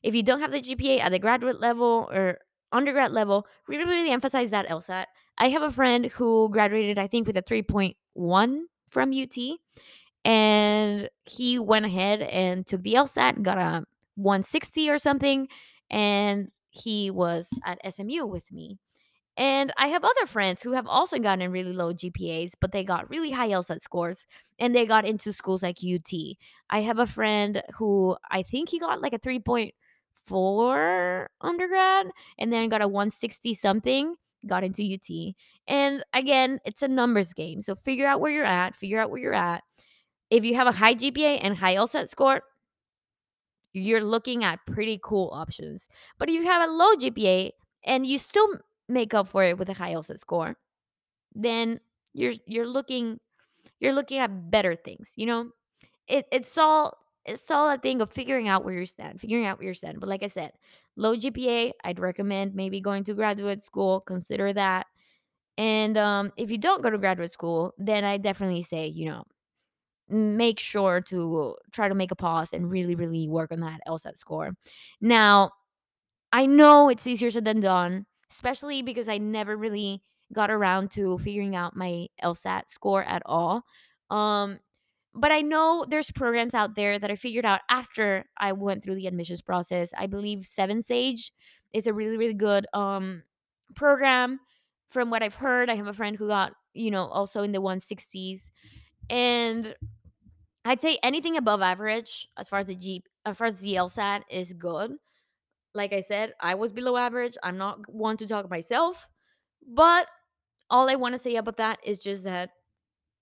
If 0.02 0.14
you 0.14 0.22
don't 0.22 0.40
have 0.40 0.52
the 0.52 0.60
GPA 0.60 1.00
at 1.00 1.10
the 1.10 1.18
graduate 1.18 1.60
level 1.60 2.08
or 2.12 2.38
undergrad 2.72 3.12
level, 3.12 3.46
really, 3.66 3.84
really 3.84 4.10
emphasize 4.10 4.50
that 4.50 4.68
LSAT. 4.68 5.06
I 5.38 5.48
have 5.48 5.62
a 5.62 5.70
friend 5.70 6.06
who 6.06 6.48
graduated, 6.50 6.98
I 6.98 7.06
think, 7.06 7.26
with 7.26 7.36
a 7.36 7.42
3.1 7.42 8.60
from 8.90 9.12
UT 9.12 9.58
and 10.26 11.08
he 11.24 11.58
went 11.58 11.86
ahead 11.86 12.20
and 12.20 12.66
took 12.66 12.82
the 12.82 12.94
LSAT, 12.94 13.42
got 13.42 13.58
a 13.58 13.84
160 14.16 14.90
or 14.90 14.98
something, 14.98 15.46
and 15.90 16.50
he 16.70 17.10
was 17.10 17.48
at 17.64 17.78
SMU 17.92 18.26
with 18.26 18.50
me. 18.52 18.78
And 19.38 19.70
I 19.76 19.88
have 19.88 20.02
other 20.02 20.26
friends 20.26 20.62
who 20.62 20.72
have 20.72 20.86
also 20.86 21.18
gotten 21.18 21.50
really 21.50 21.74
low 21.74 21.92
GPAs, 21.92 22.52
but 22.58 22.72
they 22.72 22.84
got 22.84 23.10
really 23.10 23.30
high 23.30 23.50
LSAT 23.50 23.82
scores 23.82 24.26
and 24.58 24.74
they 24.74 24.86
got 24.86 25.04
into 25.04 25.32
schools 25.32 25.62
like 25.62 25.78
UT. 25.84 26.10
I 26.70 26.80
have 26.80 26.98
a 26.98 27.06
friend 27.06 27.62
who 27.76 28.16
I 28.30 28.42
think 28.42 28.70
he 28.70 28.78
got 28.78 29.02
like 29.02 29.12
a 29.12 29.18
3.4 29.18 31.26
undergrad 31.42 32.06
and 32.38 32.50
then 32.50 32.70
got 32.70 32.80
a 32.80 32.88
160 32.88 33.52
something, 33.52 34.14
got 34.46 34.64
into 34.64 34.82
UT. 34.82 35.34
And 35.68 36.02
again, 36.14 36.58
it's 36.64 36.82
a 36.82 36.88
numbers 36.88 37.34
game. 37.34 37.60
So 37.60 37.74
figure 37.74 38.06
out 38.06 38.20
where 38.20 38.32
you're 38.32 38.44
at, 38.44 38.74
figure 38.74 39.00
out 39.00 39.10
where 39.10 39.20
you're 39.20 39.34
at 39.34 39.62
if 40.30 40.44
you 40.44 40.54
have 40.54 40.66
a 40.66 40.72
high 40.72 40.94
GPA 40.94 41.40
and 41.42 41.56
high 41.56 41.76
LSAT 41.76 42.08
score, 42.08 42.42
you're 43.76 44.02
looking 44.02 44.44
at 44.44 44.64
pretty 44.66 44.98
cool 45.02 45.30
options. 45.32 45.88
But 46.18 46.28
if 46.28 46.34
you 46.34 46.44
have 46.44 46.68
a 46.68 46.72
low 46.72 46.94
GPA 46.94 47.50
and 47.84 48.06
you 48.06 48.18
still 48.18 48.48
make 48.88 49.14
up 49.14 49.28
for 49.28 49.44
it 49.44 49.58
with 49.58 49.68
a 49.68 49.74
high 49.74 49.94
LSAT 49.94 50.18
score, 50.18 50.56
then 51.34 51.80
you're 52.14 52.34
you're 52.46 52.66
looking 52.66 53.20
you're 53.80 53.92
looking 53.92 54.18
at 54.18 54.50
better 54.50 54.74
things. 54.74 55.10
You 55.16 55.26
know, 55.26 55.50
it 56.08 56.26
it's 56.32 56.56
all 56.56 56.98
it's 57.26 57.50
all 57.50 57.70
a 57.70 57.76
thing 57.76 58.00
of 58.00 58.10
figuring 58.10 58.48
out 58.48 58.64
where 58.64 58.74
you 58.78 58.86
stand, 58.86 59.20
figuring 59.20 59.46
out 59.46 59.58
where 59.58 59.68
you 59.68 59.74
stand. 59.74 60.00
But 60.00 60.08
like 60.08 60.22
I 60.22 60.28
said, 60.28 60.52
low 60.96 61.14
GPA, 61.16 61.72
I'd 61.84 61.98
recommend 61.98 62.54
maybe 62.54 62.80
going 62.80 63.04
to 63.04 63.14
graduate 63.14 63.62
school. 63.62 64.00
Consider 64.00 64.52
that. 64.52 64.86
And 65.58 65.98
um, 65.98 66.32
if 66.36 66.50
you 66.50 66.58
don't 66.58 66.82
go 66.82 66.90
to 66.90 66.98
graduate 66.98 67.32
school, 67.32 67.74
then 67.78 68.04
I 68.04 68.18
definitely 68.18 68.62
say, 68.62 68.86
you 68.86 69.06
know, 69.06 69.24
make 70.08 70.60
sure 70.60 71.00
to 71.02 71.56
try 71.72 71.88
to 71.88 71.94
make 71.94 72.10
a 72.10 72.16
pause 72.16 72.52
and 72.52 72.70
really, 72.70 72.94
really 72.94 73.28
work 73.28 73.52
on 73.52 73.60
that 73.60 73.80
LSAT 73.88 74.16
score. 74.16 74.52
Now, 75.00 75.50
I 76.32 76.46
know 76.46 76.88
it's 76.88 77.06
easier 77.06 77.30
said 77.30 77.44
than 77.44 77.60
done, 77.60 78.06
especially 78.30 78.82
because 78.82 79.08
I 79.08 79.18
never 79.18 79.56
really 79.56 80.02
got 80.32 80.50
around 80.50 80.90
to 80.92 81.18
figuring 81.18 81.54
out 81.56 81.76
my 81.76 82.08
LSAT 82.22 82.68
score 82.68 83.04
at 83.04 83.22
all. 83.26 83.62
Um, 84.10 84.60
but 85.14 85.32
I 85.32 85.40
know 85.40 85.86
there's 85.88 86.10
programs 86.10 86.54
out 86.54 86.76
there 86.76 86.98
that 86.98 87.10
I 87.10 87.16
figured 87.16 87.46
out 87.46 87.60
after 87.70 88.26
I 88.36 88.52
went 88.52 88.82
through 88.82 88.96
the 88.96 89.06
admissions 89.06 89.40
process. 89.40 89.90
I 89.96 90.06
believe 90.06 90.40
7Sage 90.40 91.30
is 91.72 91.86
a 91.86 91.92
really, 91.92 92.18
really 92.18 92.34
good 92.34 92.66
um, 92.74 93.22
program. 93.74 94.40
From 94.90 95.10
what 95.10 95.22
I've 95.22 95.34
heard, 95.34 95.70
I 95.70 95.74
have 95.74 95.86
a 95.88 95.92
friend 95.92 96.16
who 96.16 96.28
got, 96.28 96.52
you 96.74 96.90
know, 96.90 97.06
also 97.06 97.42
in 97.42 97.52
the 97.52 97.62
160s. 97.62 98.50
And 99.08 99.74
I'd 100.66 100.80
say 100.80 100.98
anything 101.02 101.36
above 101.36 101.62
average 101.62 102.28
as 102.36 102.48
far 102.48 102.58
as 102.58 102.66
the 102.66 102.74
G 102.74 103.02
as 103.24 103.36
far 103.36 103.46
as 103.46 103.60
the 103.60 103.74
LSAT 103.74 104.22
is 104.30 104.52
good. 104.52 104.96
Like 105.74 105.92
I 105.92 106.00
said, 106.00 106.32
I 106.40 106.54
was 106.54 106.72
below 106.72 106.96
average. 106.96 107.36
I'm 107.42 107.56
not 107.56 107.88
one 107.92 108.16
to 108.16 108.26
talk 108.26 108.50
myself, 108.50 109.08
but 109.66 110.08
all 110.68 110.90
I 110.90 110.96
want 110.96 111.14
to 111.14 111.18
say 111.18 111.36
about 111.36 111.56
that 111.58 111.78
is 111.84 111.98
just 111.98 112.24
that 112.24 112.50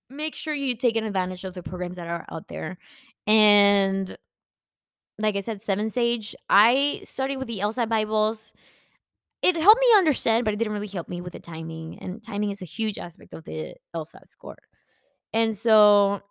make 0.09 0.35
sure 0.35 0.53
you 0.53 0.75
take 0.75 0.95
an 0.95 1.03
advantage 1.03 1.43
of 1.43 1.53
the 1.53 1.61
programs 1.61 1.97
that 1.97 2.07
are 2.07 2.25
out 2.31 2.47
there. 2.47 2.77
And 3.27 4.17
like 5.19 5.35
I 5.35 5.41
said, 5.41 5.63
7Sage, 5.63 6.33
I 6.49 7.01
studied 7.03 7.37
with 7.37 7.47
the 7.47 7.59
LSAT 7.59 7.89
Bibles. 7.89 8.53
It 9.41 9.55
helped 9.55 9.81
me 9.81 9.87
understand, 9.97 10.45
but 10.45 10.53
it 10.53 10.57
didn't 10.57 10.73
really 10.73 10.87
help 10.87 11.09
me 11.09 11.21
with 11.21 11.33
the 11.33 11.39
timing. 11.39 11.99
And 11.99 12.23
timing 12.23 12.49
is 12.49 12.61
a 12.61 12.65
huge 12.65 12.97
aspect 12.97 13.33
of 13.33 13.43
the 13.43 13.75
LSAT 13.95 14.25
score. 14.27 14.57
And 15.33 15.55
so 15.55 16.21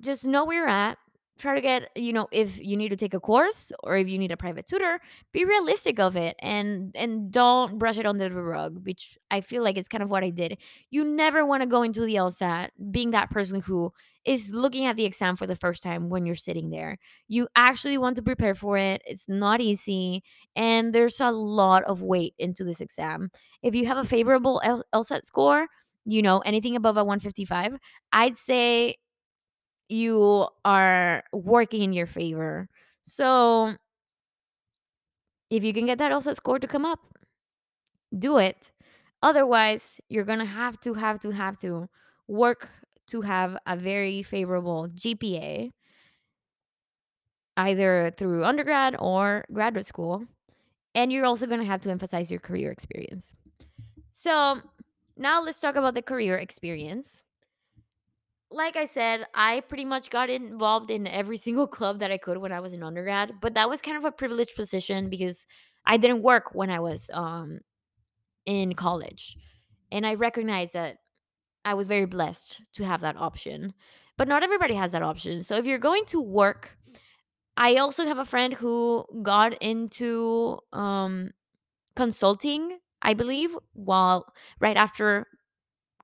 just 0.00 0.24
know 0.24 0.44
where 0.44 0.58
you're 0.60 0.68
at 0.68 0.98
try 1.38 1.54
to 1.54 1.60
get 1.60 1.88
you 1.94 2.12
know 2.12 2.26
if 2.32 2.58
you 2.58 2.76
need 2.76 2.88
to 2.88 2.96
take 2.96 3.14
a 3.14 3.20
course 3.20 3.70
or 3.84 3.96
if 3.96 4.08
you 4.08 4.18
need 4.18 4.32
a 4.32 4.36
private 4.36 4.66
tutor 4.66 5.00
be 5.32 5.44
realistic 5.44 6.00
of 6.00 6.16
it 6.16 6.34
and 6.40 6.94
and 6.96 7.30
don't 7.30 7.78
brush 7.78 7.96
it 7.96 8.06
under 8.06 8.28
the 8.28 8.42
rug 8.42 8.84
which 8.84 9.16
i 9.30 9.40
feel 9.40 9.62
like 9.62 9.76
it's 9.76 9.88
kind 9.88 10.02
of 10.02 10.10
what 10.10 10.24
i 10.24 10.30
did. 10.30 10.58
You 10.90 11.04
never 11.04 11.46
want 11.46 11.62
to 11.62 11.66
go 11.68 11.82
into 11.82 12.00
the 12.00 12.16
lsat 12.16 12.70
being 12.90 13.12
that 13.12 13.30
person 13.30 13.60
who 13.60 13.92
is 14.24 14.50
looking 14.50 14.84
at 14.84 14.96
the 14.96 15.04
exam 15.04 15.36
for 15.36 15.46
the 15.46 15.56
first 15.56 15.82
time 15.82 16.10
when 16.10 16.26
you're 16.26 16.34
sitting 16.34 16.68
there. 16.70 16.98
You 17.28 17.48
actually 17.56 17.96
want 17.96 18.16
to 18.16 18.22
prepare 18.22 18.54
for 18.54 18.76
it 18.76 19.02
it's 19.06 19.24
not 19.28 19.60
easy 19.60 20.22
and 20.56 20.92
there's 20.92 21.20
a 21.20 21.30
lot 21.30 21.84
of 21.84 22.02
weight 22.02 22.34
into 22.38 22.64
this 22.64 22.80
exam. 22.80 23.30
If 23.62 23.74
you 23.74 23.86
have 23.86 23.96
a 23.98 24.04
favorable 24.04 24.60
lsat 24.92 25.24
score 25.24 25.66
you 26.04 26.22
know 26.22 26.38
anything 26.40 26.74
above 26.76 26.96
a 26.96 27.04
155 27.04 27.76
i'd 28.12 28.36
say 28.38 28.96
you 29.88 30.46
are 30.64 31.22
working 31.32 31.82
in 31.82 31.92
your 31.92 32.06
favor. 32.06 32.68
So 33.02 33.74
if 35.50 35.64
you 35.64 35.72
can 35.72 35.86
get 35.86 35.98
that 35.98 36.12
LSAT 36.12 36.36
score 36.36 36.58
to 36.58 36.66
come 36.66 36.84
up, 36.84 37.00
do 38.18 38.38
it. 38.38 38.70
Otherwise, 39.22 40.00
you're 40.08 40.24
gonna 40.24 40.44
have 40.44 40.78
to 40.80 40.94
have 40.94 41.18
to 41.20 41.30
have 41.30 41.58
to 41.60 41.88
work 42.28 42.68
to 43.08 43.22
have 43.22 43.56
a 43.66 43.76
very 43.76 44.22
favorable 44.22 44.88
GPA, 44.88 45.72
either 47.56 48.12
through 48.16 48.44
undergrad 48.44 48.94
or 48.98 49.44
graduate 49.52 49.86
school. 49.86 50.24
And 50.94 51.12
you're 51.12 51.24
also 51.24 51.46
gonna 51.46 51.64
have 51.64 51.80
to 51.82 51.90
emphasize 51.90 52.30
your 52.30 52.40
career 52.40 52.70
experience. 52.70 53.34
So 54.12 54.60
now 55.16 55.42
let's 55.42 55.60
talk 55.60 55.76
about 55.76 55.94
the 55.94 56.02
career 56.02 56.36
experience 56.36 57.24
like 58.50 58.76
I 58.76 58.86
said, 58.86 59.26
I 59.34 59.60
pretty 59.60 59.84
much 59.84 60.10
got 60.10 60.30
involved 60.30 60.90
in 60.90 61.06
every 61.06 61.36
single 61.46 61.66
club 61.66 62.00
that 62.00 62.10
I 62.10 62.18
could 62.18 62.38
when 62.38 62.52
I 62.52 62.60
was 62.60 62.72
in 62.72 62.82
undergrad, 62.82 63.34
but 63.40 63.54
that 63.54 63.68
was 63.68 63.80
kind 63.80 63.96
of 63.96 64.04
a 64.04 64.12
privileged 64.12 64.56
position 64.56 65.10
because 65.10 65.46
I 65.86 65.96
didn't 65.96 66.22
work 66.22 66.54
when 66.54 66.70
I 66.70 66.80
was 66.80 67.10
um 67.12 67.60
in 68.46 68.74
college. 68.74 69.36
And 69.92 70.06
I 70.06 70.14
recognize 70.14 70.72
that 70.72 70.98
I 71.64 71.74
was 71.74 71.86
very 71.88 72.06
blessed 72.06 72.62
to 72.74 72.84
have 72.84 73.00
that 73.02 73.16
option. 73.16 73.74
But 74.16 74.28
not 74.28 74.42
everybody 74.42 74.74
has 74.74 74.92
that 74.92 75.02
option. 75.02 75.44
So 75.44 75.56
if 75.56 75.66
you're 75.66 75.78
going 75.78 76.04
to 76.06 76.20
work, 76.20 76.76
I 77.56 77.76
also 77.76 78.06
have 78.06 78.18
a 78.18 78.24
friend 78.24 78.54
who 78.54 79.04
got 79.22 79.54
into 79.62 80.58
um 80.72 81.30
consulting, 81.96 82.78
I 83.02 83.14
believe, 83.14 83.56
while 83.74 84.32
right 84.60 84.76
after 84.76 85.26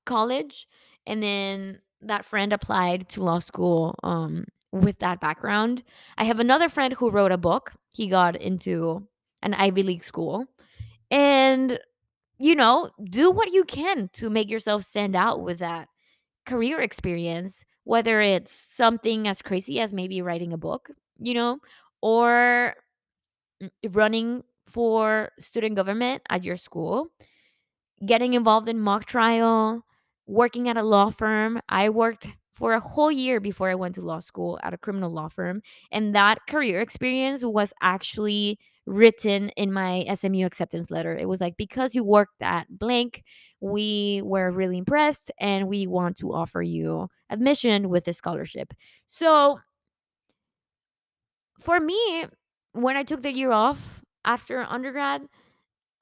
college 0.05 0.67
and 1.07 1.23
then 1.23 1.81
that 2.07 2.25
friend 2.25 2.53
applied 2.53 3.09
to 3.11 3.23
law 3.23 3.39
school 3.39 3.99
um 4.03 4.45
with 4.75 4.99
that 4.99 5.21
background. 5.21 5.83
I 6.19 6.25
have 6.25 6.41
another 6.41 6.69
friend 6.69 6.93
who 6.93 7.11
wrote 7.11 7.33
a 7.33 7.39
book. 7.39 7.73
He 7.93 8.09
got 8.09 8.37
into 8.37 9.07
an 9.43 9.55
Ivy 9.55 9.85
League 9.85 10.03
school. 10.03 10.47
And, 11.11 11.79
you 12.39 12.57
know, 12.57 12.91
do 13.05 13.31
what 13.31 13.53
you 13.53 13.65
can 13.65 14.09
to 14.15 14.29
make 14.29 14.51
yourself 14.51 14.83
stand 14.83 15.15
out 15.15 15.43
with 15.43 15.59
that 15.61 15.89
career 16.45 16.81
experience, 16.81 17.65
whether 17.85 18.21
it's 18.21 18.51
something 18.51 19.29
as 19.29 19.43
crazy 19.43 19.79
as 19.81 19.93
maybe 19.93 20.23
writing 20.23 20.53
a 20.53 20.59
book, 20.59 20.91
you 21.21 21.35
know, 21.35 21.61
or 22.03 22.75
running 23.93 24.43
for 24.67 25.31
student 25.39 25.77
government 25.77 26.23
at 26.31 26.43
your 26.43 26.57
school, 26.57 27.09
getting 28.05 28.35
involved 28.35 28.69
in 28.69 28.81
mock 28.81 29.05
trial, 29.05 29.85
working 30.27 30.69
at 30.69 30.77
a 30.77 30.83
law 30.83 31.11
firm. 31.11 31.61
I 31.69 31.89
worked 31.89 32.27
for 32.53 32.73
a 32.73 32.81
whole 32.81 33.11
year 33.11 33.41
before 33.41 33.69
I 33.69 33.75
went 33.75 33.97
to 33.97 34.01
law 34.01 34.21
school 34.21 34.61
at 34.63 34.73
a 34.73 34.79
criminal 34.79 35.11
law 35.11 35.29
firm. 35.29 35.61
And 35.91 36.15
that 36.15 36.47
career 36.49 36.81
experience 36.81 37.45
was 37.45 37.73
actually 37.83 38.59
written 38.87 39.49
in 39.51 39.73
my 39.73 40.05
SMU 40.15 40.47
acceptance 40.47 40.91
letter. 40.91 41.17
It 41.17 41.29
was 41.29 41.41
like, 41.41 41.57
because 41.57 41.95
you 41.95 42.05
worked 42.05 42.43
at 42.43 42.67
blank, 42.69 43.25
we 43.61 44.21
were 44.23 44.51
really 44.51 44.79
impressed 44.79 45.33
and 45.41 45.69
we 45.69 45.87
want 45.87 46.17
to 46.19 46.33
offer 46.33 46.63
you 46.63 47.09
admission 47.31 47.89
with 47.89 48.07
a 48.07 48.13
scholarship. 48.13 48.73
So 49.07 49.59
for 51.61 51.81
me, 51.81 52.27
when 52.73 52.97
I 52.97 53.03
took 53.03 53.21
the 53.21 53.33
year 53.33 53.53
off 53.53 54.03
after 54.25 54.63
undergrad, 54.63 55.23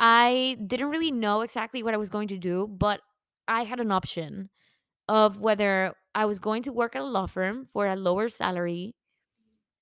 I 0.01 0.57
didn't 0.67 0.91
really 0.91 1.13
know 1.13 1.43
exactly 1.43 1.83
what 1.83 1.95
I 1.95 1.99
was 1.99 2.09
going 2.09 2.29
to 2.29 2.39
do, 2.39 2.67
but 2.67 3.01
I 3.49 3.65
had 3.65 3.81
an 3.81 3.93
option 3.93 4.51
of 5.09 5.39
whether 5.39 5.95
I 6.15 6.27
was 6.27 6.39
going 6.39 6.63
to 6.65 6.73
work 6.73 6.97
at 6.97 7.03
a 7.03 7.07
law 7.07 7.27
firm 7.27 7.65
for 7.65 7.87
a 7.87 7.97
lower 7.97 8.29
salary 8.29 8.95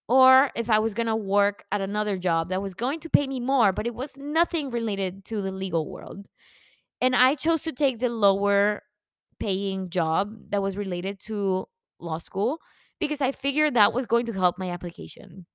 or 0.09 0.51
if 0.57 0.69
I 0.69 0.81
was 0.81 0.93
going 0.93 1.07
to 1.07 1.15
work 1.15 1.65
at 1.71 1.81
another 1.81 2.19
job 2.19 2.49
that 2.49 2.61
was 2.61 2.75
going 2.75 2.99
to 3.01 3.09
pay 3.09 3.29
me 3.29 3.39
more, 3.39 3.73
but 3.73 3.87
it 3.87 3.95
was 3.95 4.17
nothing 4.17 4.71
related 4.71 5.25
to 5.27 5.41
the 5.41 5.53
legal 5.53 5.89
world. 5.89 6.27
And 7.01 7.15
I 7.15 7.37
chose 7.37 7.63
to 7.63 7.73
take 7.73 8.01
the 8.01 8.09
lower 8.09 8.83
paying 9.39 9.89
job 9.89 10.51
that 10.51 10.63
was 10.63 10.77
related 10.77 11.21
to 11.27 11.69
law 12.01 12.19
school 12.19 12.59
because 12.99 13.21
I 13.21 13.31
figured 13.31 13.75
that 13.75 13.93
was 13.93 14.05
going 14.05 14.27
to 14.27 14.33
help 14.33 14.59
my 14.59 14.71
application. 14.71 15.47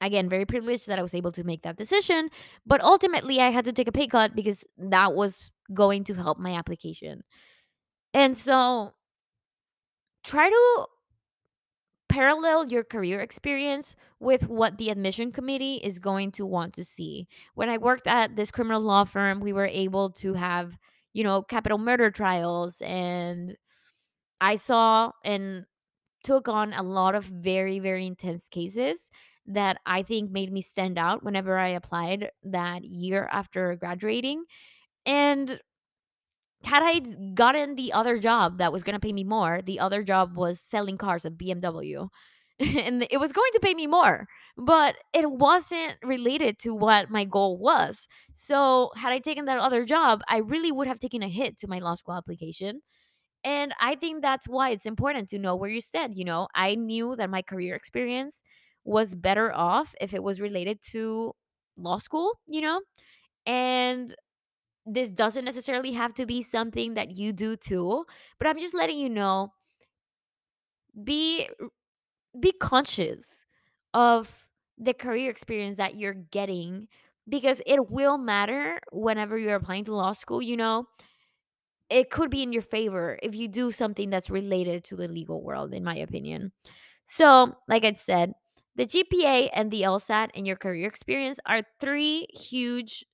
Again, 0.00 0.28
very 0.28 0.44
privileged 0.44 0.88
that 0.88 0.98
I 0.98 1.02
was 1.02 1.14
able 1.14 1.32
to 1.32 1.44
make 1.44 1.62
that 1.62 1.78
decision, 1.78 2.30
but 2.66 2.82
ultimately 2.82 3.40
I 3.40 3.50
had 3.50 3.64
to 3.66 3.72
take 3.72 3.88
a 3.88 3.92
pay 3.92 4.08
cut 4.08 4.34
because 4.34 4.64
that 4.76 5.14
was 5.14 5.52
going 5.72 6.04
to 6.04 6.14
help 6.14 6.38
my 6.38 6.54
application. 6.54 7.22
And 8.14 8.36
so 8.36 8.92
try 10.24 10.48
to 10.48 10.86
parallel 12.08 12.68
your 12.68 12.84
career 12.84 13.20
experience 13.20 13.96
with 14.20 14.48
what 14.48 14.78
the 14.78 14.90
admission 14.90 15.32
committee 15.32 15.76
is 15.76 15.98
going 15.98 16.32
to 16.32 16.46
want 16.46 16.72
to 16.74 16.84
see. 16.84 17.26
When 17.54 17.68
I 17.68 17.78
worked 17.78 18.06
at 18.06 18.36
this 18.36 18.50
criminal 18.50 18.80
law 18.80 19.04
firm, 19.04 19.40
we 19.40 19.52
were 19.52 19.66
able 19.66 20.10
to 20.12 20.34
have, 20.34 20.76
you 21.12 21.24
know, 21.24 21.42
capital 21.42 21.78
murder 21.78 22.10
trials 22.10 22.80
and 22.80 23.56
I 24.40 24.56
saw 24.56 25.12
and 25.24 25.66
took 26.24 26.48
on 26.48 26.72
a 26.72 26.82
lot 26.82 27.14
of 27.14 27.24
very 27.24 27.78
very 27.78 28.06
intense 28.06 28.48
cases 28.48 29.10
that 29.46 29.78
I 29.86 30.02
think 30.02 30.30
made 30.30 30.52
me 30.52 30.60
stand 30.60 30.98
out 30.98 31.22
whenever 31.22 31.58
I 31.58 31.68
applied 31.68 32.30
that 32.44 32.84
year 32.84 33.28
after 33.30 33.76
graduating. 33.76 34.44
And 35.06 35.60
had 36.64 36.82
I 36.82 37.00
gotten 37.34 37.76
the 37.76 37.92
other 37.92 38.18
job 38.18 38.58
that 38.58 38.72
was 38.72 38.82
going 38.82 38.94
to 38.94 39.00
pay 39.00 39.12
me 39.12 39.24
more, 39.24 39.62
the 39.62 39.78
other 39.78 40.02
job 40.02 40.36
was 40.36 40.60
selling 40.60 40.98
cars 40.98 41.24
at 41.24 41.36
BMW. 41.38 42.08
and 42.58 43.06
it 43.10 43.18
was 43.18 43.32
going 43.32 43.50
to 43.52 43.60
pay 43.60 43.74
me 43.74 43.86
more, 43.86 44.26
but 44.56 44.96
it 45.12 45.30
wasn't 45.30 45.94
related 46.02 46.58
to 46.60 46.74
what 46.74 47.10
my 47.10 47.24
goal 47.24 47.58
was. 47.58 48.08
So, 48.32 48.90
had 48.96 49.12
I 49.12 49.18
taken 49.18 49.44
that 49.44 49.58
other 49.58 49.84
job, 49.84 50.22
I 50.26 50.38
really 50.38 50.72
would 50.72 50.86
have 50.86 50.98
taken 50.98 51.22
a 51.22 51.28
hit 51.28 51.58
to 51.58 51.68
my 51.68 51.78
law 51.80 51.94
school 51.94 52.14
application. 52.14 52.80
And 53.44 53.74
I 53.80 53.94
think 53.96 54.22
that's 54.22 54.48
why 54.48 54.70
it's 54.70 54.86
important 54.86 55.28
to 55.30 55.38
know 55.38 55.56
where 55.56 55.70
you 55.70 55.80
stand. 55.80 56.18
You 56.18 56.24
know, 56.24 56.48
I 56.54 56.74
knew 56.76 57.16
that 57.16 57.30
my 57.30 57.42
career 57.42 57.74
experience 57.76 58.42
was 58.84 59.14
better 59.14 59.52
off 59.52 59.94
if 60.00 60.14
it 60.14 60.22
was 60.22 60.40
related 60.40 60.80
to 60.92 61.32
law 61.76 61.98
school, 61.98 62.32
you 62.48 62.60
know, 62.62 62.80
and 63.46 64.14
this 64.86 65.10
doesn't 65.10 65.44
necessarily 65.44 65.92
have 65.92 66.14
to 66.14 66.26
be 66.26 66.42
something 66.42 66.94
that 66.94 67.16
you 67.16 67.32
do 67.32 67.56
too, 67.56 68.06
but 68.38 68.46
I'm 68.46 68.58
just 68.58 68.74
letting 68.74 68.98
you 68.98 69.08
know 69.08 69.52
be 71.04 71.48
be 72.38 72.52
conscious 72.52 73.44
of 73.94 74.48
the 74.78 74.94
career 74.94 75.30
experience 75.30 75.76
that 75.78 75.96
you're 75.96 76.14
getting 76.14 76.88
because 77.28 77.60
it 77.66 77.90
will 77.90 78.18
matter 78.18 78.78
whenever 78.92 79.36
you're 79.38 79.56
applying 79.56 79.84
to 79.84 79.94
law 79.94 80.12
school, 80.12 80.40
you 80.40 80.56
know. 80.56 80.86
It 81.88 82.10
could 82.10 82.30
be 82.30 82.42
in 82.42 82.52
your 82.52 82.62
favor 82.62 83.16
if 83.22 83.36
you 83.36 83.46
do 83.46 83.70
something 83.70 84.10
that's 84.10 84.28
related 84.28 84.82
to 84.84 84.96
the 84.96 85.06
legal 85.06 85.40
world 85.40 85.72
in 85.72 85.84
my 85.84 85.96
opinion. 85.96 86.52
So, 87.06 87.54
like 87.68 87.84
I 87.84 87.92
said, 87.94 88.32
the 88.74 88.86
GPA 88.86 89.50
and 89.52 89.70
the 89.70 89.82
LSAT 89.82 90.30
and 90.34 90.46
your 90.46 90.56
career 90.56 90.88
experience 90.88 91.38
are 91.46 91.62
three 91.80 92.26
huge 92.34 93.04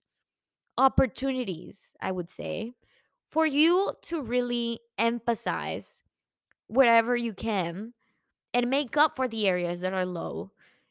opportunities, 0.79 1.79
I 2.01 2.13
would 2.13 2.31
say, 2.31 2.73
for 3.29 3.47
you 3.47 3.93
to 4.03 4.23
really 4.23 4.81
emphasize 4.99 6.03
wherever 6.69 7.17
you 7.17 7.33
can 7.33 7.93
and 8.55 8.71
make 8.71 8.97
up 8.97 9.17
for 9.17 9.29
the 9.29 9.47
areas 9.47 9.81
that 9.81 9.93
are 9.93 10.07
low. 10.07 10.51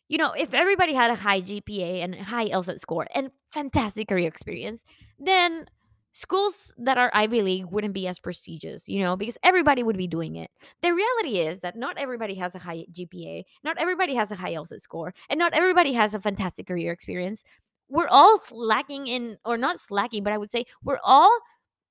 You 0.10 0.18
know, 0.18 0.32
if 0.32 0.54
everybody 0.54 0.94
had 0.94 1.12
a 1.12 1.16
high 1.16 1.42
GPA 1.42 2.04
and 2.04 2.16
high 2.16 2.50
LSAT 2.50 2.80
score 2.80 3.08
and 3.16 3.32
fantastic 3.52 4.10
career 4.10 4.28
experience, 4.28 4.84
then 5.20 5.66
schools 6.14 6.74
that 6.78 6.98
are 6.98 7.12
Ivy 7.14 7.42
League 7.42 7.66
wouldn't 7.72 7.94
be 7.94 8.08
as 8.08 8.20
prestigious, 8.20 8.88
you 8.90 9.00
know, 9.00 9.16
because 9.16 9.38
everybody 9.44 9.84
would 9.84 9.98
be 9.98 10.08
doing 10.08 10.36
it. 10.36 10.50
The 10.82 10.94
reality 10.94 11.40
is 11.40 11.62
that 11.62 11.78
not 11.78 11.98
everybody 11.98 12.36
has 12.36 12.56
a 12.56 12.60
high 12.60 12.86
GPA, 12.92 13.44
not 13.64 13.78
everybody 13.78 14.16
has 14.16 14.32
a 14.32 14.36
high 14.36 14.54
LSAT 14.54 14.82
score, 14.82 15.14
and 15.30 15.38
not 15.38 15.54
everybody 15.54 15.94
has 15.94 16.14
a 16.14 16.20
fantastic 16.20 16.68
career 16.68 16.92
experience. 16.92 17.44
We're 17.92 18.08
all 18.08 18.40
slacking 18.40 19.08
in, 19.08 19.38
or 19.46 19.58
not 19.58 19.80
slacking, 19.80 20.24
but 20.24 20.34
I 20.34 20.38
would 20.38 20.52
say 20.52 20.66
we're 20.84 21.00
all 21.04 21.32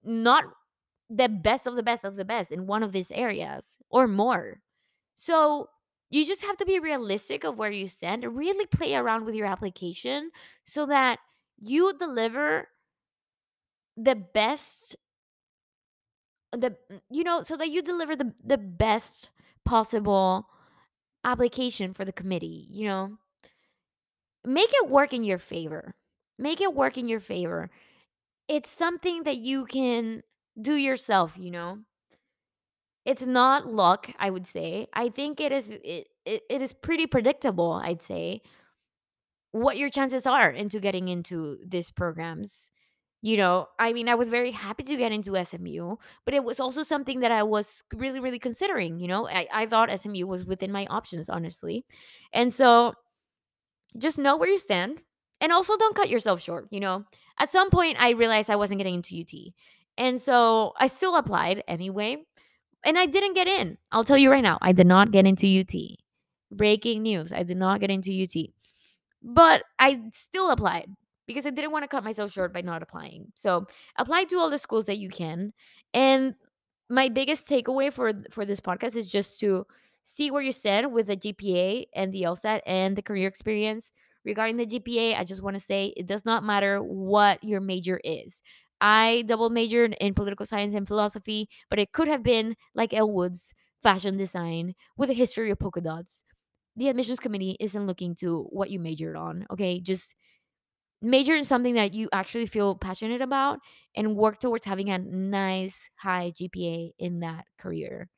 not 0.02 0.44
the 1.10 1.28
best 1.28 1.66
of 1.66 1.76
the 1.76 1.82
best 1.82 2.04
of 2.04 2.16
the 2.16 2.24
best 2.24 2.50
in 2.50 2.66
one 2.66 2.82
of 2.82 2.92
these 2.92 3.10
areas 3.10 3.78
or 3.90 4.08
more. 4.08 4.60
So 5.14 5.68
you 6.08 6.26
just 6.26 6.42
have 6.42 6.56
to 6.56 6.64
be 6.64 6.78
realistic 6.78 7.44
of 7.44 7.58
where 7.58 7.70
you 7.70 7.86
stand 7.86 8.24
and 8.24 8.36
really 8.36 8.66
play 8.66 8.94
around 8.94 9.26
with 9.26 9.34
your 9.34 9.46
application 9.46 10.30
so 10.64 10.86
that 10.86 11.18
you 11.58 11.92
deliver 11.98 12.68
the 13.96 14.14
best 14.14 14.96
the 16.52 16.74
you 17.10 17.22
know 17.22 17.42
so 17.42 17.56
that 17.56 17.70
you 17.70 17.82
deliver 17.82 18.16
the 18.16 18.32
the 18.44 18.58
best 18.58 19.30
possible 19.64 20.46
application 21.24 21.92
for 21.92 22.04
the 22.04 22.12
committee 22.12 22.66
you 22.70 22.88
know 22.88 23.18
make 24.44 24.70
it 24.72 24.88
work 24.88 25.12
in 25.12 25.24
your 25.24 25.38
favor. 25.38 25.94
Make 26.38 26.60
it 26.60 26.74
work 26.74 26.96
in 26.96 27.08
your 27.08 27.20
favor. 27.20 27.70
It's 28.48 28.70
something 28.70 29.24
that 29.24 29.36
you 29.36 29.66
can 29.66 30.22
do 30.60 30.74
yourself 30.74 31.36
you 31.38 31.50
know? 31.50 31.78
It's 33.06 33.22
not 33.22 33.66
luck 33.66 34.10
i 34.18 34.30
would 34.30 34.46
say. 34.46 34.86
I 34.92 35.08
think 35.08 35.40
it 35.40 35.52
is 35.52 35.68
it, 35.70 36.08
it, 36.26 36.42
it 36.50 36.62
is 36.62 36.72
pretty 36.72 37.06
predictable 37.06 37.72
i'd 37.84 38.02
say 38.02 38.42
what 39.52 39.76
your 39.76 39.90
chances 39.90 40.26
are 40.26 40.50
into 40.50 40.80
getting 40.80 41.08
into 41.08 41.58
these 41.66 41.90
programs 41.90 42.70
you 43.22 43.36
know? 43.36 43.66
I 43.78 43.92
mean 43.92 44.08
i 44.08 44.14
was 44.14 44.28
very 44.28 44.50
happy 44.50 44.82
to 44.84 44.96
get 44.96 45.12
into 45.12 45.32
smu 45.44 45.96
but 46.24 46.34
it 46.34 46.44
was 46.44 46.60
also 46.60 46.82
something 46.82 47.20
that 47.20 47.32
i 47.32 47.42
was 47.42 47.82
really 47.94 48.20
really 48.20 48.38
considering 48.38 48.98
you 48.98 49.08
know? 49.08 49.28
I, 49.28 49.46
I 49.52 49.66
thought 49.66 49.90
smu 50.00 50.26
was 50.26 50.44
within 50.44 50.72
my 50.72 50.86
options 50.86 51.28
honestly. 51.28 51.84
And 52.32 52.52
so 52.52 52.94
just 53.98 54.18
know 54.18 54.36
where 54.36 54.48
you 54.48 54.58
stand 54.58 55.00
and 55.40 55.52
also 55.52 55.76
don't 55.76 55.96
cut 55.96 56.08
yourself 56.08 56.40
short 56.40 56.66
you 56.70 56.80
know 56.80 57.04
at 57.38 57.52
some 57.52 57.70
point 57.70 57.96
i 58.00 58.10
realized 58.10 58.50
i 58.50 58.56
wasn't 58.56 58.78
getting 58.78 58.94
into 58.94 59.20
ut 59.20 59.52
and 59.98 60.20
so 60.20 60.72
i 60.78 60.86
still 60.86 61.16
applied 61.16 61.62
anyway 61.68 62.16
and 62.84 62.98
i 62.98 63.06
didn't 63.06 63.34
get 63.34 63.48
in 63.48 63.76
i'll 63.92 64.04
tell 64.04 64.18
you 64.18 64.30
right 64.30 64.42
now 64.42 64.58
i 64.62 64.72
did 64.72 64.86
not 64.86 65.10
get 65.10 65.26
into 65.26 65.60
ut 65.60 65.74
breaking 66.50 67.02
news 67.02 67.32
i 67.32 67.42
did 67.42 67.56
not 67.56 67.80
get 67.80 67.90
into 67.90 68.10
ut 68.22 68.50
but 69.22 69.62
i 69.78 70.00
still 70.12 70.50
applied 70.50 70.88
because 71.30 71.46
I 71.46 71.50
didn't 71.50 71.70
want 71.70 71.84
to 71.84 71.88
cut 71.88 72.02
myself 72.02 72.32
short 72.32 72.52
by 72.52 72.60
not 72.60 72.82
applying. 72.82 73.30
So 73.36 73.68
apply 73.96 74.24
to 74.24 74.36
all 74.38 74.50
the 74.50 74.58
schools 74.58 74.86
that 74.86 74.98
you 74.98 75.08
can. 75.08 75.52
And 75.94 76.34
my 76.88 77.08
biggest 77.08 77.46
takeaway 77.46 77.92
for 77.92 78.12
for 78.32 78.44
this 78.44 78.58
podcast 78.58 78.96
is 78.96 79.08
just 79.08 79.38
to 79.38 79.64
see 80.04 80.30
where 80.30 80.42
you 80.42 80.52
stand 80.52 80.92
with 80.92 81.06
the 81.06 81.16
GPA 81.16 81.86
and 81.94 82.12
the 82.12 82.22
LSAT 82.22 82.60
and 82.66 82.96
the 82.96 83.02
career 83.02 83.28
experience. 83.28 83.90
Regarding 84.24 84.56
the 84.58 84.66
GPA, 84.66 85.16
I 85.16 85.24
just 85.24 85.42
want 85.42 85.54
to 85.54 85.60
say 85.60 85.94
it 85.96 86.06
does 86.06 86.24
not 86.26 86.44
matter 86.44 86.78
what 86.82 87.42
your 87.42 87.60
major 87.60 88.00
is. 88.04 88.42
I 88.80 89.24
double 89.26 89.50
majored 89.50 89.96
in 90.00 90.14
political 90.14 90.46
science 90.46 90.74
and 90.74 90.86
philosophy, 90.86 91.48
but 91.70 91.78
it 91.78 91.92
could 91.92 92.08
have 92.08 92.22
been 92.22 92.56
like 92.74 92.92
Elle 92.94 93.10
Woods' 93.10 93.52
fashion 93.82 94.16
design 94.16 94.74
with 94.96 95.10
a 95.10 95.14
history 95.14 95.50
of 95.50 95.58
polka 95.58 95.80
dots. 95.80 96.22
The 96.76 96.88
admissions 96.88 97.20
committee 97.20 97.56
isn't 97.60 97.86
looking 97.86 98.14
to 98.16 98.44
what 98.50 98.70
you 98.70 98.78
majored 98.78 99.16
on, 99.16 99.46
okay? 99.50 99.80
Just 99.80 100.14
major 101.02 101.34
in 101.34 101.44
something 101.44 101.74
that 101.74 101.94
you 101.94 102.08
actually 102.12 102.46
feel 102.46 102.74
passionate 102.74 103.22
about 103.22 103.58
and 103.96 104.16
work 104.16 104.38
towards 104.40 104.64
having 104.64 104.90
a 104.90 104.98
nice 104.98 105.76
high 105.96 106.32
GPA 106.34 106.92
in 106.98 107.20
that 107.20 107.46
career. 107.58 108.08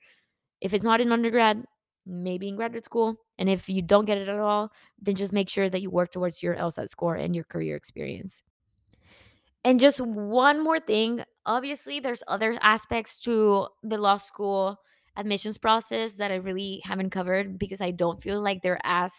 If 0.61 0.75
it's 0.75 0.85
not 0.85 1.01
in 1.01 1.13
undergrad, 1.13 1.65
maybe 2.07 2.49
in 2.49 2.57
graduate 2.57 2.85
school. 2.85 3.17
And 3.39 3.49
if 3.49 3.69
you 3.69 3.83
don't 3.83 4.05
get 4.05 4.19
it 4.19 4.29
at 4.29 4.39
all, 4.39 4.73
then 5.01 5.15
just 5.15 5.33
make 5.33 5.49
sure 5.49 5.69
that 5.69 5.83
you 5.83 5.91
work 5.91 6.13
towards 6.13 6.43
your 6.43 6.57
LSAT 6.57 6.89
score 6.89 7.17
and 7.17 7.35
your 7.35 7.45
career 7.45 7.77
experience. 7.77 8.43
And 9.65 9.79
just 9.79 10.01
one 10.01 10.63
more 10.63 10.81
thing 10.81 11.23
obviously, 11.47 12.01
there's 12.01 12.23
other 12.29 12.59
aspects 12.63 13.19
to 13.21 13.69
the 13.83 13.99
law 13.99 14.17
school 14.17 14.79
admissions 15.17 15.59
process 15.59 16.15
that 16.15 16.31
I 16.31 16.37
really 16.37 16.81
haven't 16.85 17.11
covered 17.11 17.59
because 17.59 17.81
I 17.81 17.91
don't 17.91 18.23
feel 18.23 18.41
like 18.41 18.63
they're 18.63 18.81
as 18.85 19.13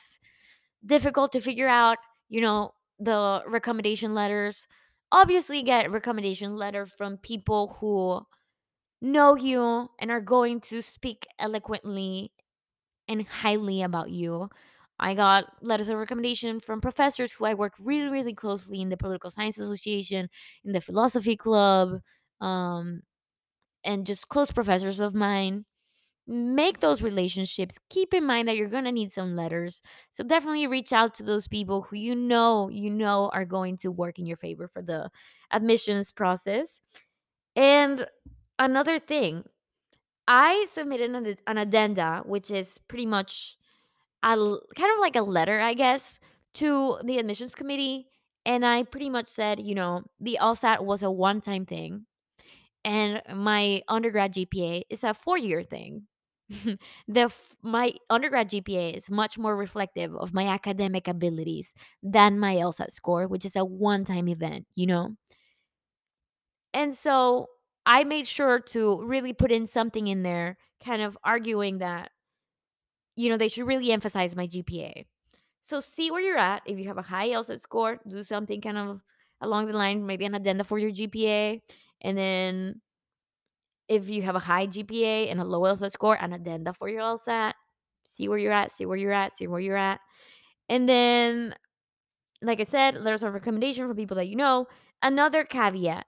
difficult 0.86 1.32
to 1.34 1.42
figure 1.42 1.68
out. 1.68 1.98
You 2.30 2.42
know, 2.42 2.74
the 3.00 3.44
recommendation 3.48 4.14
letters. 4.14 4.68
Obviously, 5.12 5.62
get 5.62 5.92
recommendation 5.92 6.56
letter 6.56 6.86
from 6.86 7.18
people 7.18 7.78
who 7.80 8.22
know 9.02 9.36
you 9.36 9.90
and 10.00 10.10
are 10.10 10.22
going 10.22 10.62
to 10.62 10.82
speak 10.82 11.28
eloquently 11.38 12.32
and 13.08 13.26
highly 13.28 13.82
about 13.84 14.10
you. 14.10 14.50
I 15.00 15.16
got 15.16 15.46
letters 15.62 15.90
of 15.90 15.98
recommendation 15.98 16.60
from 16.60 16.82
professors 16.82 17.32
who 17.32 17.46
I 17.46 17.56
worked 17.56 17.80
really, 17.80 18.10
really 18.10 18.34
closely 18.34 18.82
in 18.82 18.90
the 18.90 18.98
Political 18.98 19.32
Science 19.32 19.58
Association, 19.58 20.30
in 20.64 20.72
the 20.74 20.82
Philosophy 20.82 21.36
Club, 21.36 22.00
um, 22.42 23.02
and 23.84 24.06
just 24.06 24.30
close 24.30 24.52
professors 24.52 25.00
of 25.00 25.14
mine. 25.16 25.66
Make 26.28 26.80
those 26.80 27.02
relationships. 27.02 27.78
Keep 27.90 28.14
in 28.14 28.26
mind 28.26 28.48
that 28.48 28.56
you're 28.58 28.70
gonna 28.70 28.92
need 28.94 29.12
some 29.12 29.36
letters. 29.36 29.82
So 30.12 30.24
definitely 30.24 30.68
reach 30.68 30.94
out 30.94 31.14
to 31.16 31.24
those 31.24 31.48
people 31.50 31.82
who 31.84 31.98
you 31.98 32.16
know 32.16 32.70
you 32.70 32.90
know 32.90 33.30
are 33.34 33.46
going 33.46 33.78
to 33.80 33.92
work 33.92 34.20
in 34.20 34.26
your 34.26 34.38
favor 34.38 34.68
for 34.68 34.82
the 34.82 35.10
admissions 35.52 36.12
process. 36.14 36.82
And 37.56 38.08
another 38.60 39.00
thing, 39.00 39.44
I 40.28 40.66
submitted 40.70 41.12
an, 41.12 41.38
an 41.48 41.58
addenda, 41.58 42.22
which 42.26 42.50
is 42.52 42.78
pretty 42.88 43.06
much 43.06 43.58
a 44.24 44.36
kind 44.36 44.92
of 44.94 45.00
like 45.02 45.16
a 45.16 45.22
letter, 45.24 45.60
I 45.62 45.74
guess, 45.74 46.20
to 46.56 47.00
the 47.06 47.20
admissions 47.20 47.56
committee. 47.56 48.08
And 48.46 48.66
I 48.66 48.84
pretty 48.84 49.10
much 49.10 49.28
said, 49.28 49.62
you 49.62 49.76
know, 49.76 50.04
the 50.20 50.38
LSAT 50.42 50.82
was 50.86 51.04
a 51.04 51.12
one 51.12 51.42
time 51.42 51.66
thing, 51.66 52.06
and 52.86 53.22
my 53.36 53.84
undergrad 53.90 54.34
GPA 54.34 54.84
is 54.90 55.04
a 55.04 55.14
four 55.14 55.38
year 55.38 55.64
thing. 55.64 56.08
the 57.10 57.22
f- 57.22 57.56
my 57.64 57.94
undergrad 58.10 58.50
GPA 58.50 58.92
is 58.94 59.10
much 59.12 59.38
more 59.38 59.56
reflective 59.58 60.16
of 60.16 60.34
my 60.34 60.48
academic 60.48 61.08
abilities 61.08 61.74
than 62.04 62.40
my 62.40 62.56
LSAT 62.56 62.92
score, 62.92 63.28
which 63.28 63.46
is 63.46 63.56
a 63.56 63.66
one 63.66 64.06
time 64.06 64.28
event, 64.30 64.68
you 64.76 64.88
know. 64.88 65.16
And 66.74 66.94
so 66.94 67.48
I 67.86 68.04
made 68.04 68.28
sure 68.28 68.60
to 68.60 69.02
really 69.04 69.34
put 69.34 69.52
in 69.52 69.68
something 69.68 70.08
in 70.08 70.24
there, 70.24 70.58
kind 70.84 71.02
of 71.02 71.18
arguing 71.24 71.80
that 71.80 72.12
you 73.16 73.30
know 73.30 73.38
they 73.38 73.50
should 73.50 73.68
really 73.68 73.92
emphasize 73.92 74.36
my 74.36 74.48
GPA. 74.48 75.06
So 75.62 75.80
see 75.80 76.12
where 76.12 76.22
you're 76.22 76.38
at. 76.38 76.62
If 76.66 76.78
you 76.78 76.88
have 76.88 76.98
a 76.98 77.02
high 77.02 77.30
LSAT 77.30 77.60
score, 77.60 78.00
do 78.08 78.22
something 78.24 78.60
kind 78.60 78.78
of 78.78 79.02
along 79.42 79.68
the 79.68 79.74
line, 79.74 80.06
maybe 80.06 80.26
an 80.26 80.36
addenda 80.36 80.64
for 80.64 80.78
your 80.78 80.92
GPA. 80.92 81.62
And 82.02 82.18
then 82.18 82.82
if 83.88 84.10
you 84.10 84.22
have 84.24 84.36
a 84.36 84.40
high 84.40 84.68
GPA 84.68 85.32
and 85.32 85.40
a 85.40 85.44
low 85.44 85.62
LSAT 85.62 85.92
score, 85.92 86.16
an 86.16 86.34
addenda 86.34 86.74
for 86.74 86.90
your 86.90 87.02
LSAT. 87.02 87.54
See 88.06 88.28
where 88.28 88.38
you're 88.38 88.52
at, 88.52 88.72
see 88.72 88.86
where 88.86 88.98
you're 88.98 89.14
at, 89.14 89.36
see 89.36 89.48
where 89.48 89.62
you're 89.62 89.78
at. 89.78 90.00
And 90.68 90.88
then, 90.88 91.56
like 92.42 92.60
I 92.60 92.66
said, 92.66 92.98
letters 92.98 93.24
of 93.24 93.34
recommendation 93.34 93.88
from 93.88 93.96
people 93.96 94.16
that 94.16 94.28
you 94.28 94.36
know. 94.36 94.68
Another 95.02 95.44
caveat 95.46 96.06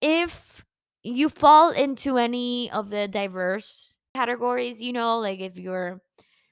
if 0.00 0.64
you 1.02 1.28
fall 1.28 1.70
into 1.70 2.18
any 2.18 2.70
of 2.70 2.90
the 2.90 3.08
diverse 3.08 3.96
categories, 4.14 4.80
you 4.82 4.92
know, 4.92 5.18
like 5.18 5.40
if 5.40 5.58
you're 5.58 6.00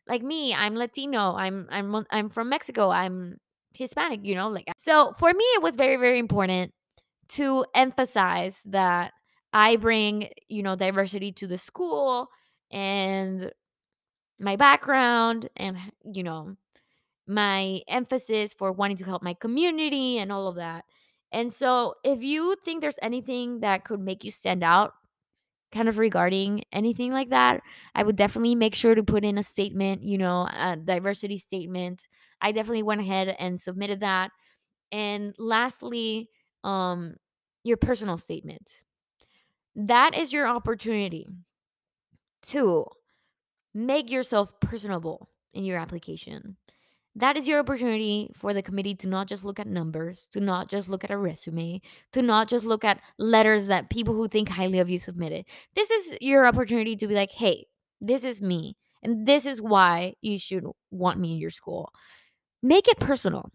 like 0.09 0.23
me, 0.23 0.55
I'm 0.55 0.77
Latino, 0.77 1.35
I'm 1.37 1.69
I'm 1.71 2.07
I'm 2.11 2.29
from 2.31 2.49
Mexico, 2.51 2.91
I'm 2.91 3.39
Hispanic, 3.75 4.21
you 4.25 4.35
know, 4.35 4.49
like 4.49 4.67
so 4.77 5.15
for 5.19 5.33
me 5.33 5.45
it 5.57 5.63
was 5.63 5.77
very 5.77 5.97
very 5.97 6.19
important 6.19 6.73
to 7.31 7.65
emphasize 7.75 8.61
that 8.67 9.13
I 9.53 9.77
bring, 9.77 10.31
you 10.49 10.63
know, 10.63 10.77
diversity 10.77 11.33
to 11.33 11.47
the 11.47 11.59
school 11.59 12.29
and 12.73 13.53
my 14.39 14.57
background 14.57 15.49
and 15.57 15.79
you 16.05 16.23
know, 16.23 16.57
my 17.27 17.81
emphasis 17.89 18.55
for 18.55 18.73
wanting 18.73 18.97
to 18.99 19.05
help 19.05 19.23
my 19.23 19.35
community 19.35 20.19
and 20.19 20.33
all 20.33 20.49
of 20.49 20.57
that. 20.57 20.85
And 21.33 21.53
so 21.53 21.95
if 22.05 22.23
you 22.23 22.57
think 22.65 22.81
there's 22.81 22.99
anything 23.03 23.61
that 23.61 23.85
could 23.85 24.01
make 24.01 24.25
you 24.25 24.31
stand 24.31 24.65
out 24.65 24.95
kind 25.73 25.89
of 25.89 25.99
regarding 25.99 26.65
anything 26.73 27.13
like 27.13 27.31
that, 27.31 27.63
I 27.95 28.03
would 28.03 28.17
definitely 28.17 28.55
make 28.57 28.75
sure 28.75 28.95
to 28.95 29.05
put 29.05 29.25
in 29.25 29.39
a 29.39 29.45
statement, 29.45 30.03
you 30.03 30.19
know, 30.19 30.49
a 30.53 30.77
diversity 30.77 31.39
statement. 31.39 32.07
I 32.41 32.53
definitely 32.53 32.83
went 32.83 33.01
ahead 33.01 33.37
and 33.39 33.61
submitted 33.61 34.01
that. 34.01 34.31
And 34.93 35.35
lastly, 35.39 36.31
um 36.65 37.15
your 37.65 37.77
personal 37.79 38.17
statement. 38.17 38.71
That 39.75 40.17
is 40.17 40.33
your 40.33 40.47
opportunity 40.47 41.27
to 42.43 42.87
make 43.75 44.11
yourself 44.11 44.59
personable 44.61 45.29
in 45.55 45.65
your 45.65 45.79
application. 45.79 46.57
That 47.17 47.37
is 47.37 47.49
your 47.49 47.59
opportunity 47.59 48.31
for 48.35 48.55
the 48.55 48.63
committee 48.63 48.95
to 48.97 49.09
not 49.09 49.27
just 49.27 49.45
look 49.45 49.59
at 49.59 49.67
numbers, 49.67 50.29
to 50.33 50.41
not 50.41 50.69
just 50.69 50.89
look 50.89 51.03
at 51.03 51.11
a 51.11 51.17
resume, 51.17 51.81
to 52.13 52.23
not 52.23 52.49
just 52.49 52.65
look 52.65 52.85
at 52.85 53.01
letters 53.19 53.67
that 53.67 53.91
people 53.91 54.15
who 54.15 54.29
think 54.29 54.49
highly 54.49 54.79
of 54.79 54.89
you 54.89 54.99
submitted. 54.99 55.45
This 55.75 55.91
is 55.91 56.17
your 56.21 56.47
opportunity 56.47 56.95
to 56.97 57.09
be 57.09 57.15
like, 57.15 57.33
hey, 57.33 57.67
this 58.01 58.23
is 58.23 58.41
me, 58.41 58.77
and 59.03 59.27
this 59.27 59.45
is 59.45 59.61
why 59.61 60.15
you 60.23 60.39
should 60.39 60.65
want 60.91 61.19
me 61.19 61.33
in 61.33 61.39
your 61.39 61.51
school. 61.51 61.93
Make 62.63 62.87
it 62.87 63.01
personal. 63.01 63.51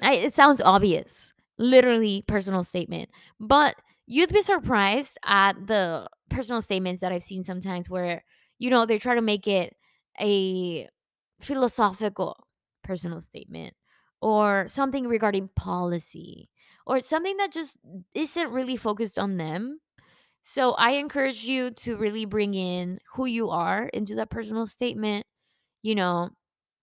I, 0.00 0.14
it 0.14 0.34
sounds 0.36 0.60
obvious, 0.60 1.32
literally 1.58 2.24
personal 2.28 2.62
statement, 2.62 3.10
but 3.40 3.74
you'd 4.06 4.32
be 4.32 4.42
surprised 4.42 5.18
at 5.26 5.66
the 5.66 6.08
personal 6.30 6.62
statements 6.62 7.00
that 7.00 7.12
I've 7.12 7.24
seen 7.24 7.42
sometimes 7.42 7.90
where, 7.90 8.24
you 8.58 8.70
know, 8.70 8.86
they 8.86 8.98
try 8.98 9.16
to 9.16 9.20
make 9.20 9.48
it 9.48 9.74
a 10.20 10.88
philosophical 11.40 12.46
personal 12.90 13.20
statement 13.20 13.72
or 14.20 14.66
something 14.66 15.06
regarding 15.06 15.48
policy 15.54 16.50
or 16.86 17.00
something 17.00 17.36
that 17.36 17.52
just 17.52 17.78
isn't 18.14 18.50
really 18.50 18.76
focused 18.76 19.16
on 19.16 19.36
them. 19.36 19.78
So 20.42 20.72
I 20.72 20.92
encourage 20.92 21.44
you 21.44 21.70
to 21.86 21.96
really 21.96 22.24
bring 22.24 22.54
in 22.54 22.98
who 23.14 23.26
you 23.26 23.50
are 23.50 23.86
into 23.94 24.16
that 24.16 24.30
personal 24.30 24.66
statement, 24.66 25.24
you 25.82 25.94
know, 25.94 26.30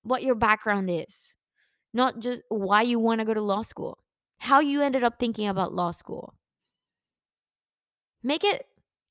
what 0.03 0.23
your 0.23 0.35
background 0.35 0.89
is, 0.89 1.33
not 1.93 2.19
just 2.19 2.41
why 2.47 2.83
you 2.83 2.99
want 2.99 3.19
to 3.19 3.25
go 3.25 3.33
to 3.33 3.41
law 3.41 3.63
school, 3.63 3.97
how 4.37 4.61
you 4.61 4.81
ended 4.81 5.03
up 5.03 5.19
thinking 5.19 5.49
about 5.49 5.73
law 5.73 5.91
school. 5.91 6.33
Make 8.23 8.45
it 8.45 8.65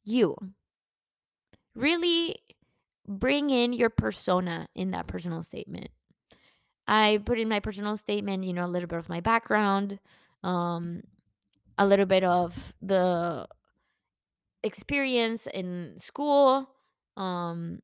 you. 0.04 0.34
Really 1.74 2.36
bring 3.06 3.50
in 3.50 3.74
your 3.74 3.90
persona 3.90 4.68
in 4.74 4.92
that 4.92 5.06
personal 5.06 5.42
statement. 5.42 5.90
I 6.88 7.18
put 7.24 7.38
in 7.38 7.48
my 7.48 7.60
personal 7.60 7.96
statement, 7.96 8.44
you 8.44 8.52
know, 8.52 8.64
a 8.64 8.68
little 8.68 8.88
bit 8.88 8.98
of 8.98 9.08
my 9.08 9.20
background, 9.20 9.98
um, 10.42 11.02
a 11.78 11.86
little 11.86 12.06
bit 12.06 12.24
of 12.24 12.74
the 12.82 13.48
experience 14.62 15.46
in 15.46 15.94
school, 15.98 16.68
um, 17.16 17.80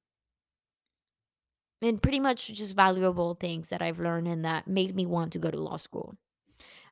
and 1.80 2.00
pretty 2.00 2.20
much 2.20 2.48
just 2.52 2.76
valuable 2.76 3.34
things 3.34 3.68
that 3.68 3.82
I've 3.82 3.98
learned 3.98 4.28
and 4.28 4.44
that 4.44 4.68
made 4.68 4.94
me 4.94 5.04
want 5.04 5.32
to 5.32 5.38
go 5.38 5.50
to 5.50 5.60
law 5.60 5.76
school. 5.76 6.14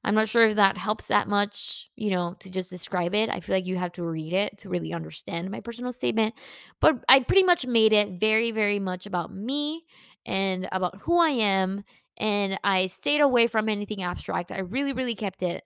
I'm 0.04 0.14
not 0.14 0.28
sure 0.28 0.44
if 0.44 0.56
that 0.56 0.78
helps 0.78 1.06
that 1.06 1.28
much, 1.28 1.90
you 1.96 2.10
know, 2.10 2.34
to 2.40 2.50
just 2.50 2.70
describe 2.70 3.14
it. 3.14 3.30
I 3.30 3.40
feel 3.40 3.56
like 3.56 3.66
you 3.66 3.76
have 3.78 3.92
to 3.92 4.04
read 4.04 4.32
it 4.32 4.58
to 4.58 4.68
really 4.70 4.94
understand 4.94 5.50
my 5.50 5.60
personal 5.60 5.92
statement. 5.92 6.34
But 6.80 7.04
I 7.08 7.20
pretty 7.20 7.44
much 7.44 7.66
made 7.66 7.92
it 7.92 8.20
very, 8.20 8.50
very 8.52 8.78
much 8.78 9.06
about 9.06 9.34
me 9.34 9.84
and 10.26 10.68
about 10.72 11.00
who 11.02 11.18
I 11.20 11.30
am. 11.30 11.84
And 12.18 12.58
I 12.64 12.86
stayed 12.86 13.20
away 13.20 13.46
from 13.46 13.68
anything 13.68 14.02
abstract. 14.02 14.52
I 14.52 14.60
really, 14.60 14.92
really 14.92 15.14
kept 15.14 15.42
it 15.42 15.64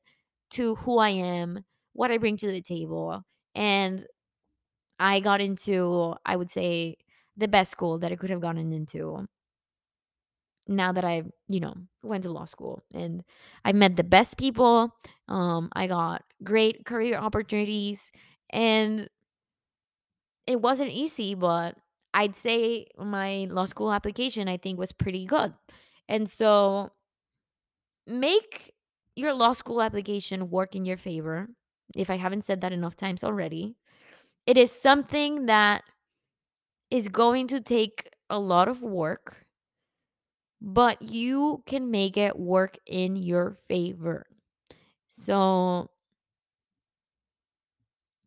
to 0.52 0.76
who 0.76 0.98
I 0.98 1.10
am, 1.10 1.64
what 1.94 2.10
I 2.10 2.18
bring 2.18 2.36
to 2.38 2.46
the 2.50 2.62
table. 2.62 3.22
And 3.54 4.06
I 4.98 5.20
got 5.20 5.40
into, 5.40 6.14
I 6.24 6.36
would 6.36 6.50
say, 6.50 6.96
the 7.36 7.48
best 7.48 7.70
school 7.72 7.98
that 7.98 8.12
I 8.12 8.16
could 8.16 8.30
have 8.30 8.40
gotten 8.40 8.72
into 8.72 9.26
now 10.66 10.92
that 10.92 11.04
I, 11.04 11.24
you 11.48 11.60
know, 11.60 11.74
went 12.02 12.22
to 12.24 12.30
law 12.30 12.46
school 12.46 12.82
and 12.92 13.22
I 13.64 13.72
met 13.72 13.96
the 13.96 14.04
best 14.04 14.38
people. 14.38 14.90
Um, 15.28 15.68
I 15.74 15.86
got 15.86 16.22
great 16.42 16.86
career 16.86 17.18
opportunities 17.18 18.10
and 18.50 19.08
it 20.46 20.60
wasn't 20.60 20.90
easy, 20.90 21.34
but 21.34 21.76
I'd 22.14 22.36
say 22.36 22.86
my 22.98 23.46
law 23.50 23.66
school 23.66 23.92
application, 23.92 24.48
I 24.48 24.56
think, 24.56 24.78
was 24.78 24.92
pretty 24.92 25.26
good. 25.26 25.52
And 26.08 26.30
so 26.30 26.92
make 28.06 28.72
your 29.16 29.34
law 29.34 29.52
school 29.52 29.82
application 29.82 30.50
work 30.50 30.74
in 30.74 30.84
your 30.84 30.96
favor. 30.96 31.48
If 31.94 32.10
I 32.10 32.16
haven't 32.16 32.44
said 32.44 32.60
that 32.62 32.72
enough 32.72 32.96
times 32.96 33.24
already, 33.24 33.76
it 34.46 34.58
is 34.58 34.72
something 34.72 35.46
that 35.46 35.84
is 36.90 37.08
going 37.08 37.48
to 37.48 37.60
take 37.60 38.10
a 38.30 38.38
lot 38.38 38.68
of 38.68 38.82
work, 38.82 39.46
but 40.60 41.02
you 41.02 41.62
can 41.66 41.90
make 41.90 42.16
it 42.16 42.38
work 42.38 42.78
in 42.86 43.16
your 43.16 43.52
favor. 43.68 44.26
So 45.10 45.90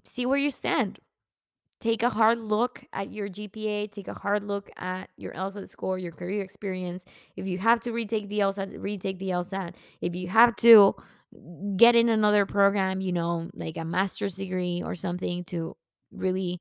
see 0.06 0.26
where 0.26 0.38
you 0.38 0.52
stand. 0.52 1.00
Take 1.80 2.02
a 2.02 2.10
hard 2.10 2.40
look 2.40 2.84
at 2.94 3.12
your 3.12 3.30
GPA, 3.30 3.92
take 3.92 4.08
a 4.08 4.14
hard 4.14 4.44
look 4.44 4.70
at 4.78 5.10
your 5.16 5.34
LSAT 5.34 5.70
score, 5.70 6.00
your 6.00 6.12
career 6.12 6.42
experience. 6.42 7.06
If 7.36 7.46
you 7.46 7.60
have 7.60 7.80
to 7.82 7.92
retake 7.92 8.30
the 8.30 8.40
LSAT, 8.40 8.82
retake 8.82 9.20
the 9.20 9.30
LSAT. 9.30 9.76
If 10.02 10.16
you 10.16 10.28
have 10.28 10.56
to 10.58 10.96
get 11.76 11.96
in 11.96 12.10
another 12.10 12.46
program, 12.46 13.02
you 13.02 13.12
know, 13.12 13.50
like 13.54 13.78
a 13.78 13.86
master's 13.86 14.36
degree 14.36 14.82
or 14.84 14.96
something 14.96 15.44
to 15.46 15.78
really 16.12 16.60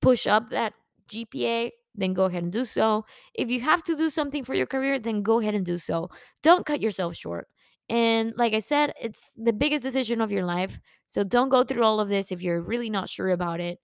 push 0.00 0.26
up 0.28 0.50
that 0.50 0.74
GPA, 1.08 1.70
then 1.94 2.12
go 2.12 2.24
ahead 2.24 2.42
and 2.42 2.52
do 2.52 2.64
so. 2.64 3.04
If 3.34 3.50
you 3.50 3.60
have 3.60 3.82
to 3.84 3.96
do 3.96 4.10
something 4.10 4.44
for 4.44 4.54
your 4.54 4.66
career, 4.66 4.98
then 4.98 5.22
go 5.22 5.40
ahead 5.40 5.54
and 5.54 5.66
do 5.66 5.78
so. 5.78 6.08
Don't 6.42 6.64
cut 6.64 6.80
yourself 6.80 7.16
short. 7.16 7.48
And 7.88 8.32
like 8.36 8.54
I 8.54 8.60
said, 8.60 8.92
it's 9.00 9.20
the 9.36 9.52
biggest 9.52 9.82
decision 9.82 10.20
of 10.20 10.30
your 10.30 10.44
life. 10.44 10.78
So 11.06 11.24
don't 11.24 11.50
go 11.50 11.64
through 11.64 11.82
all 11.82 12.00
of 12.00 12.08
this 12.08 12.32
if 12.32 12.40
you're 12.40 12.60
really 12.60 12.88
not 12.88 13.08
sure 13.08 13.30
about 13.30 13.60
it. 13.60 13.80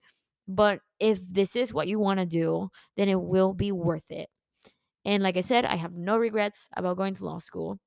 But 0.49 0.81
if 0.99 1.21
this 1.29 1.55
is 1.55 1.75
what 1.75 1.89
you 1.89 1.99
want 1.99 2.21
to 2.21 2.27
do, 2.27 2.71
then 2.97 3.09
it 3.09 3.21
will 3.21 3.53
be 3.53 3.71
worth 3.71 4.11
it. 4.11 4.31
And 5.05 5.23
like 5.23 5.37
I 5.37 5.43
said, 5.43 5.65
I 5.65 5.77
have 5.77 5.93
no 5.93 6.17
regrets 6.17 6.67
about 6.77 6.97
going 6.97 7.15
to 7.17 7.25
law 7.25 7.39
school. 7.39 7.79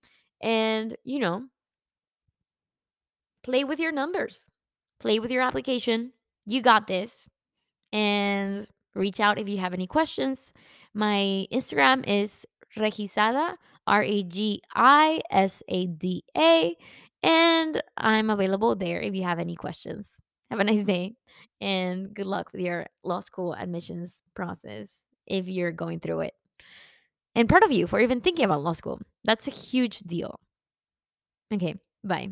And, 0.42 0.96
you 1.04 1.20
know, 1.20 1.48
play 3.44 3.64
with 3.64 3.80
your 3.80 3.92
numbers, 3.92 4.48
play 5.00 5.20
with 5.20 5.32
your 5.32 5.42
application. 5.42 6.14
You 6.46 6.62
got 6.62 6.88
this 6.88 7.28
and 7.92 8.68
reach 8.96 9.20
out 9.20 9.40
if 9.40 9.50
you 9.50 9.58
have 9.58 9.74
any 9.74 9.88
questions. 9.88 10.54
My 10.94 11.48
Instagram 11.52 12.08
is 12.08 12.46
Regisada, 12.78 13.56
R 13.88 14.04
A 14.04 14.24
G 14.24 14.62
I 14.74 15.22
S 15.32 15.64
A 15.68 15.88
D 15.88 16.24
A, 16.38 16.76
and 17.24 17.82
I'm 17.98 18.30
available 18.30 18.76
there 18.76 19.02
if 19.02 19.16
you 19.16 19.24
have 19.24 19.40
any 19.40 19.56
questions. 19.56 20.08
Have 20.50 20.60
a 20.60 20.64
nice 20.64 20.86
day 20.86 21.14
and 21.62 22.14
good 22.14 22.26
luck 22.26 22.52
with 22.52 22.62
your 22.62 22.88
law 23.04 23.22
school 23.22 23.54
admissions 23.56 24.24
process 24.36 24.90
if 25.28 25.48
you're 25.48 25.72
going 25.72 26.00
through 26.00 26.22
it. 26.22 26.36
And 27.36 27.50
proud 27.50 27.64
of 27.64 27.72
you 27.72 27.88
for 27.88 28.00
even 28.00 28.22
thinking 28.22 28.46
about 28.46 28.64
law 28.64 28.74
school. 28.74 29.00
That's 29.24 29.48
a 29.48 29.52
huge 29.52 30.00
deal. 30.00 30.40
Okay, 31.54 31.76
bye. 32.04 32.32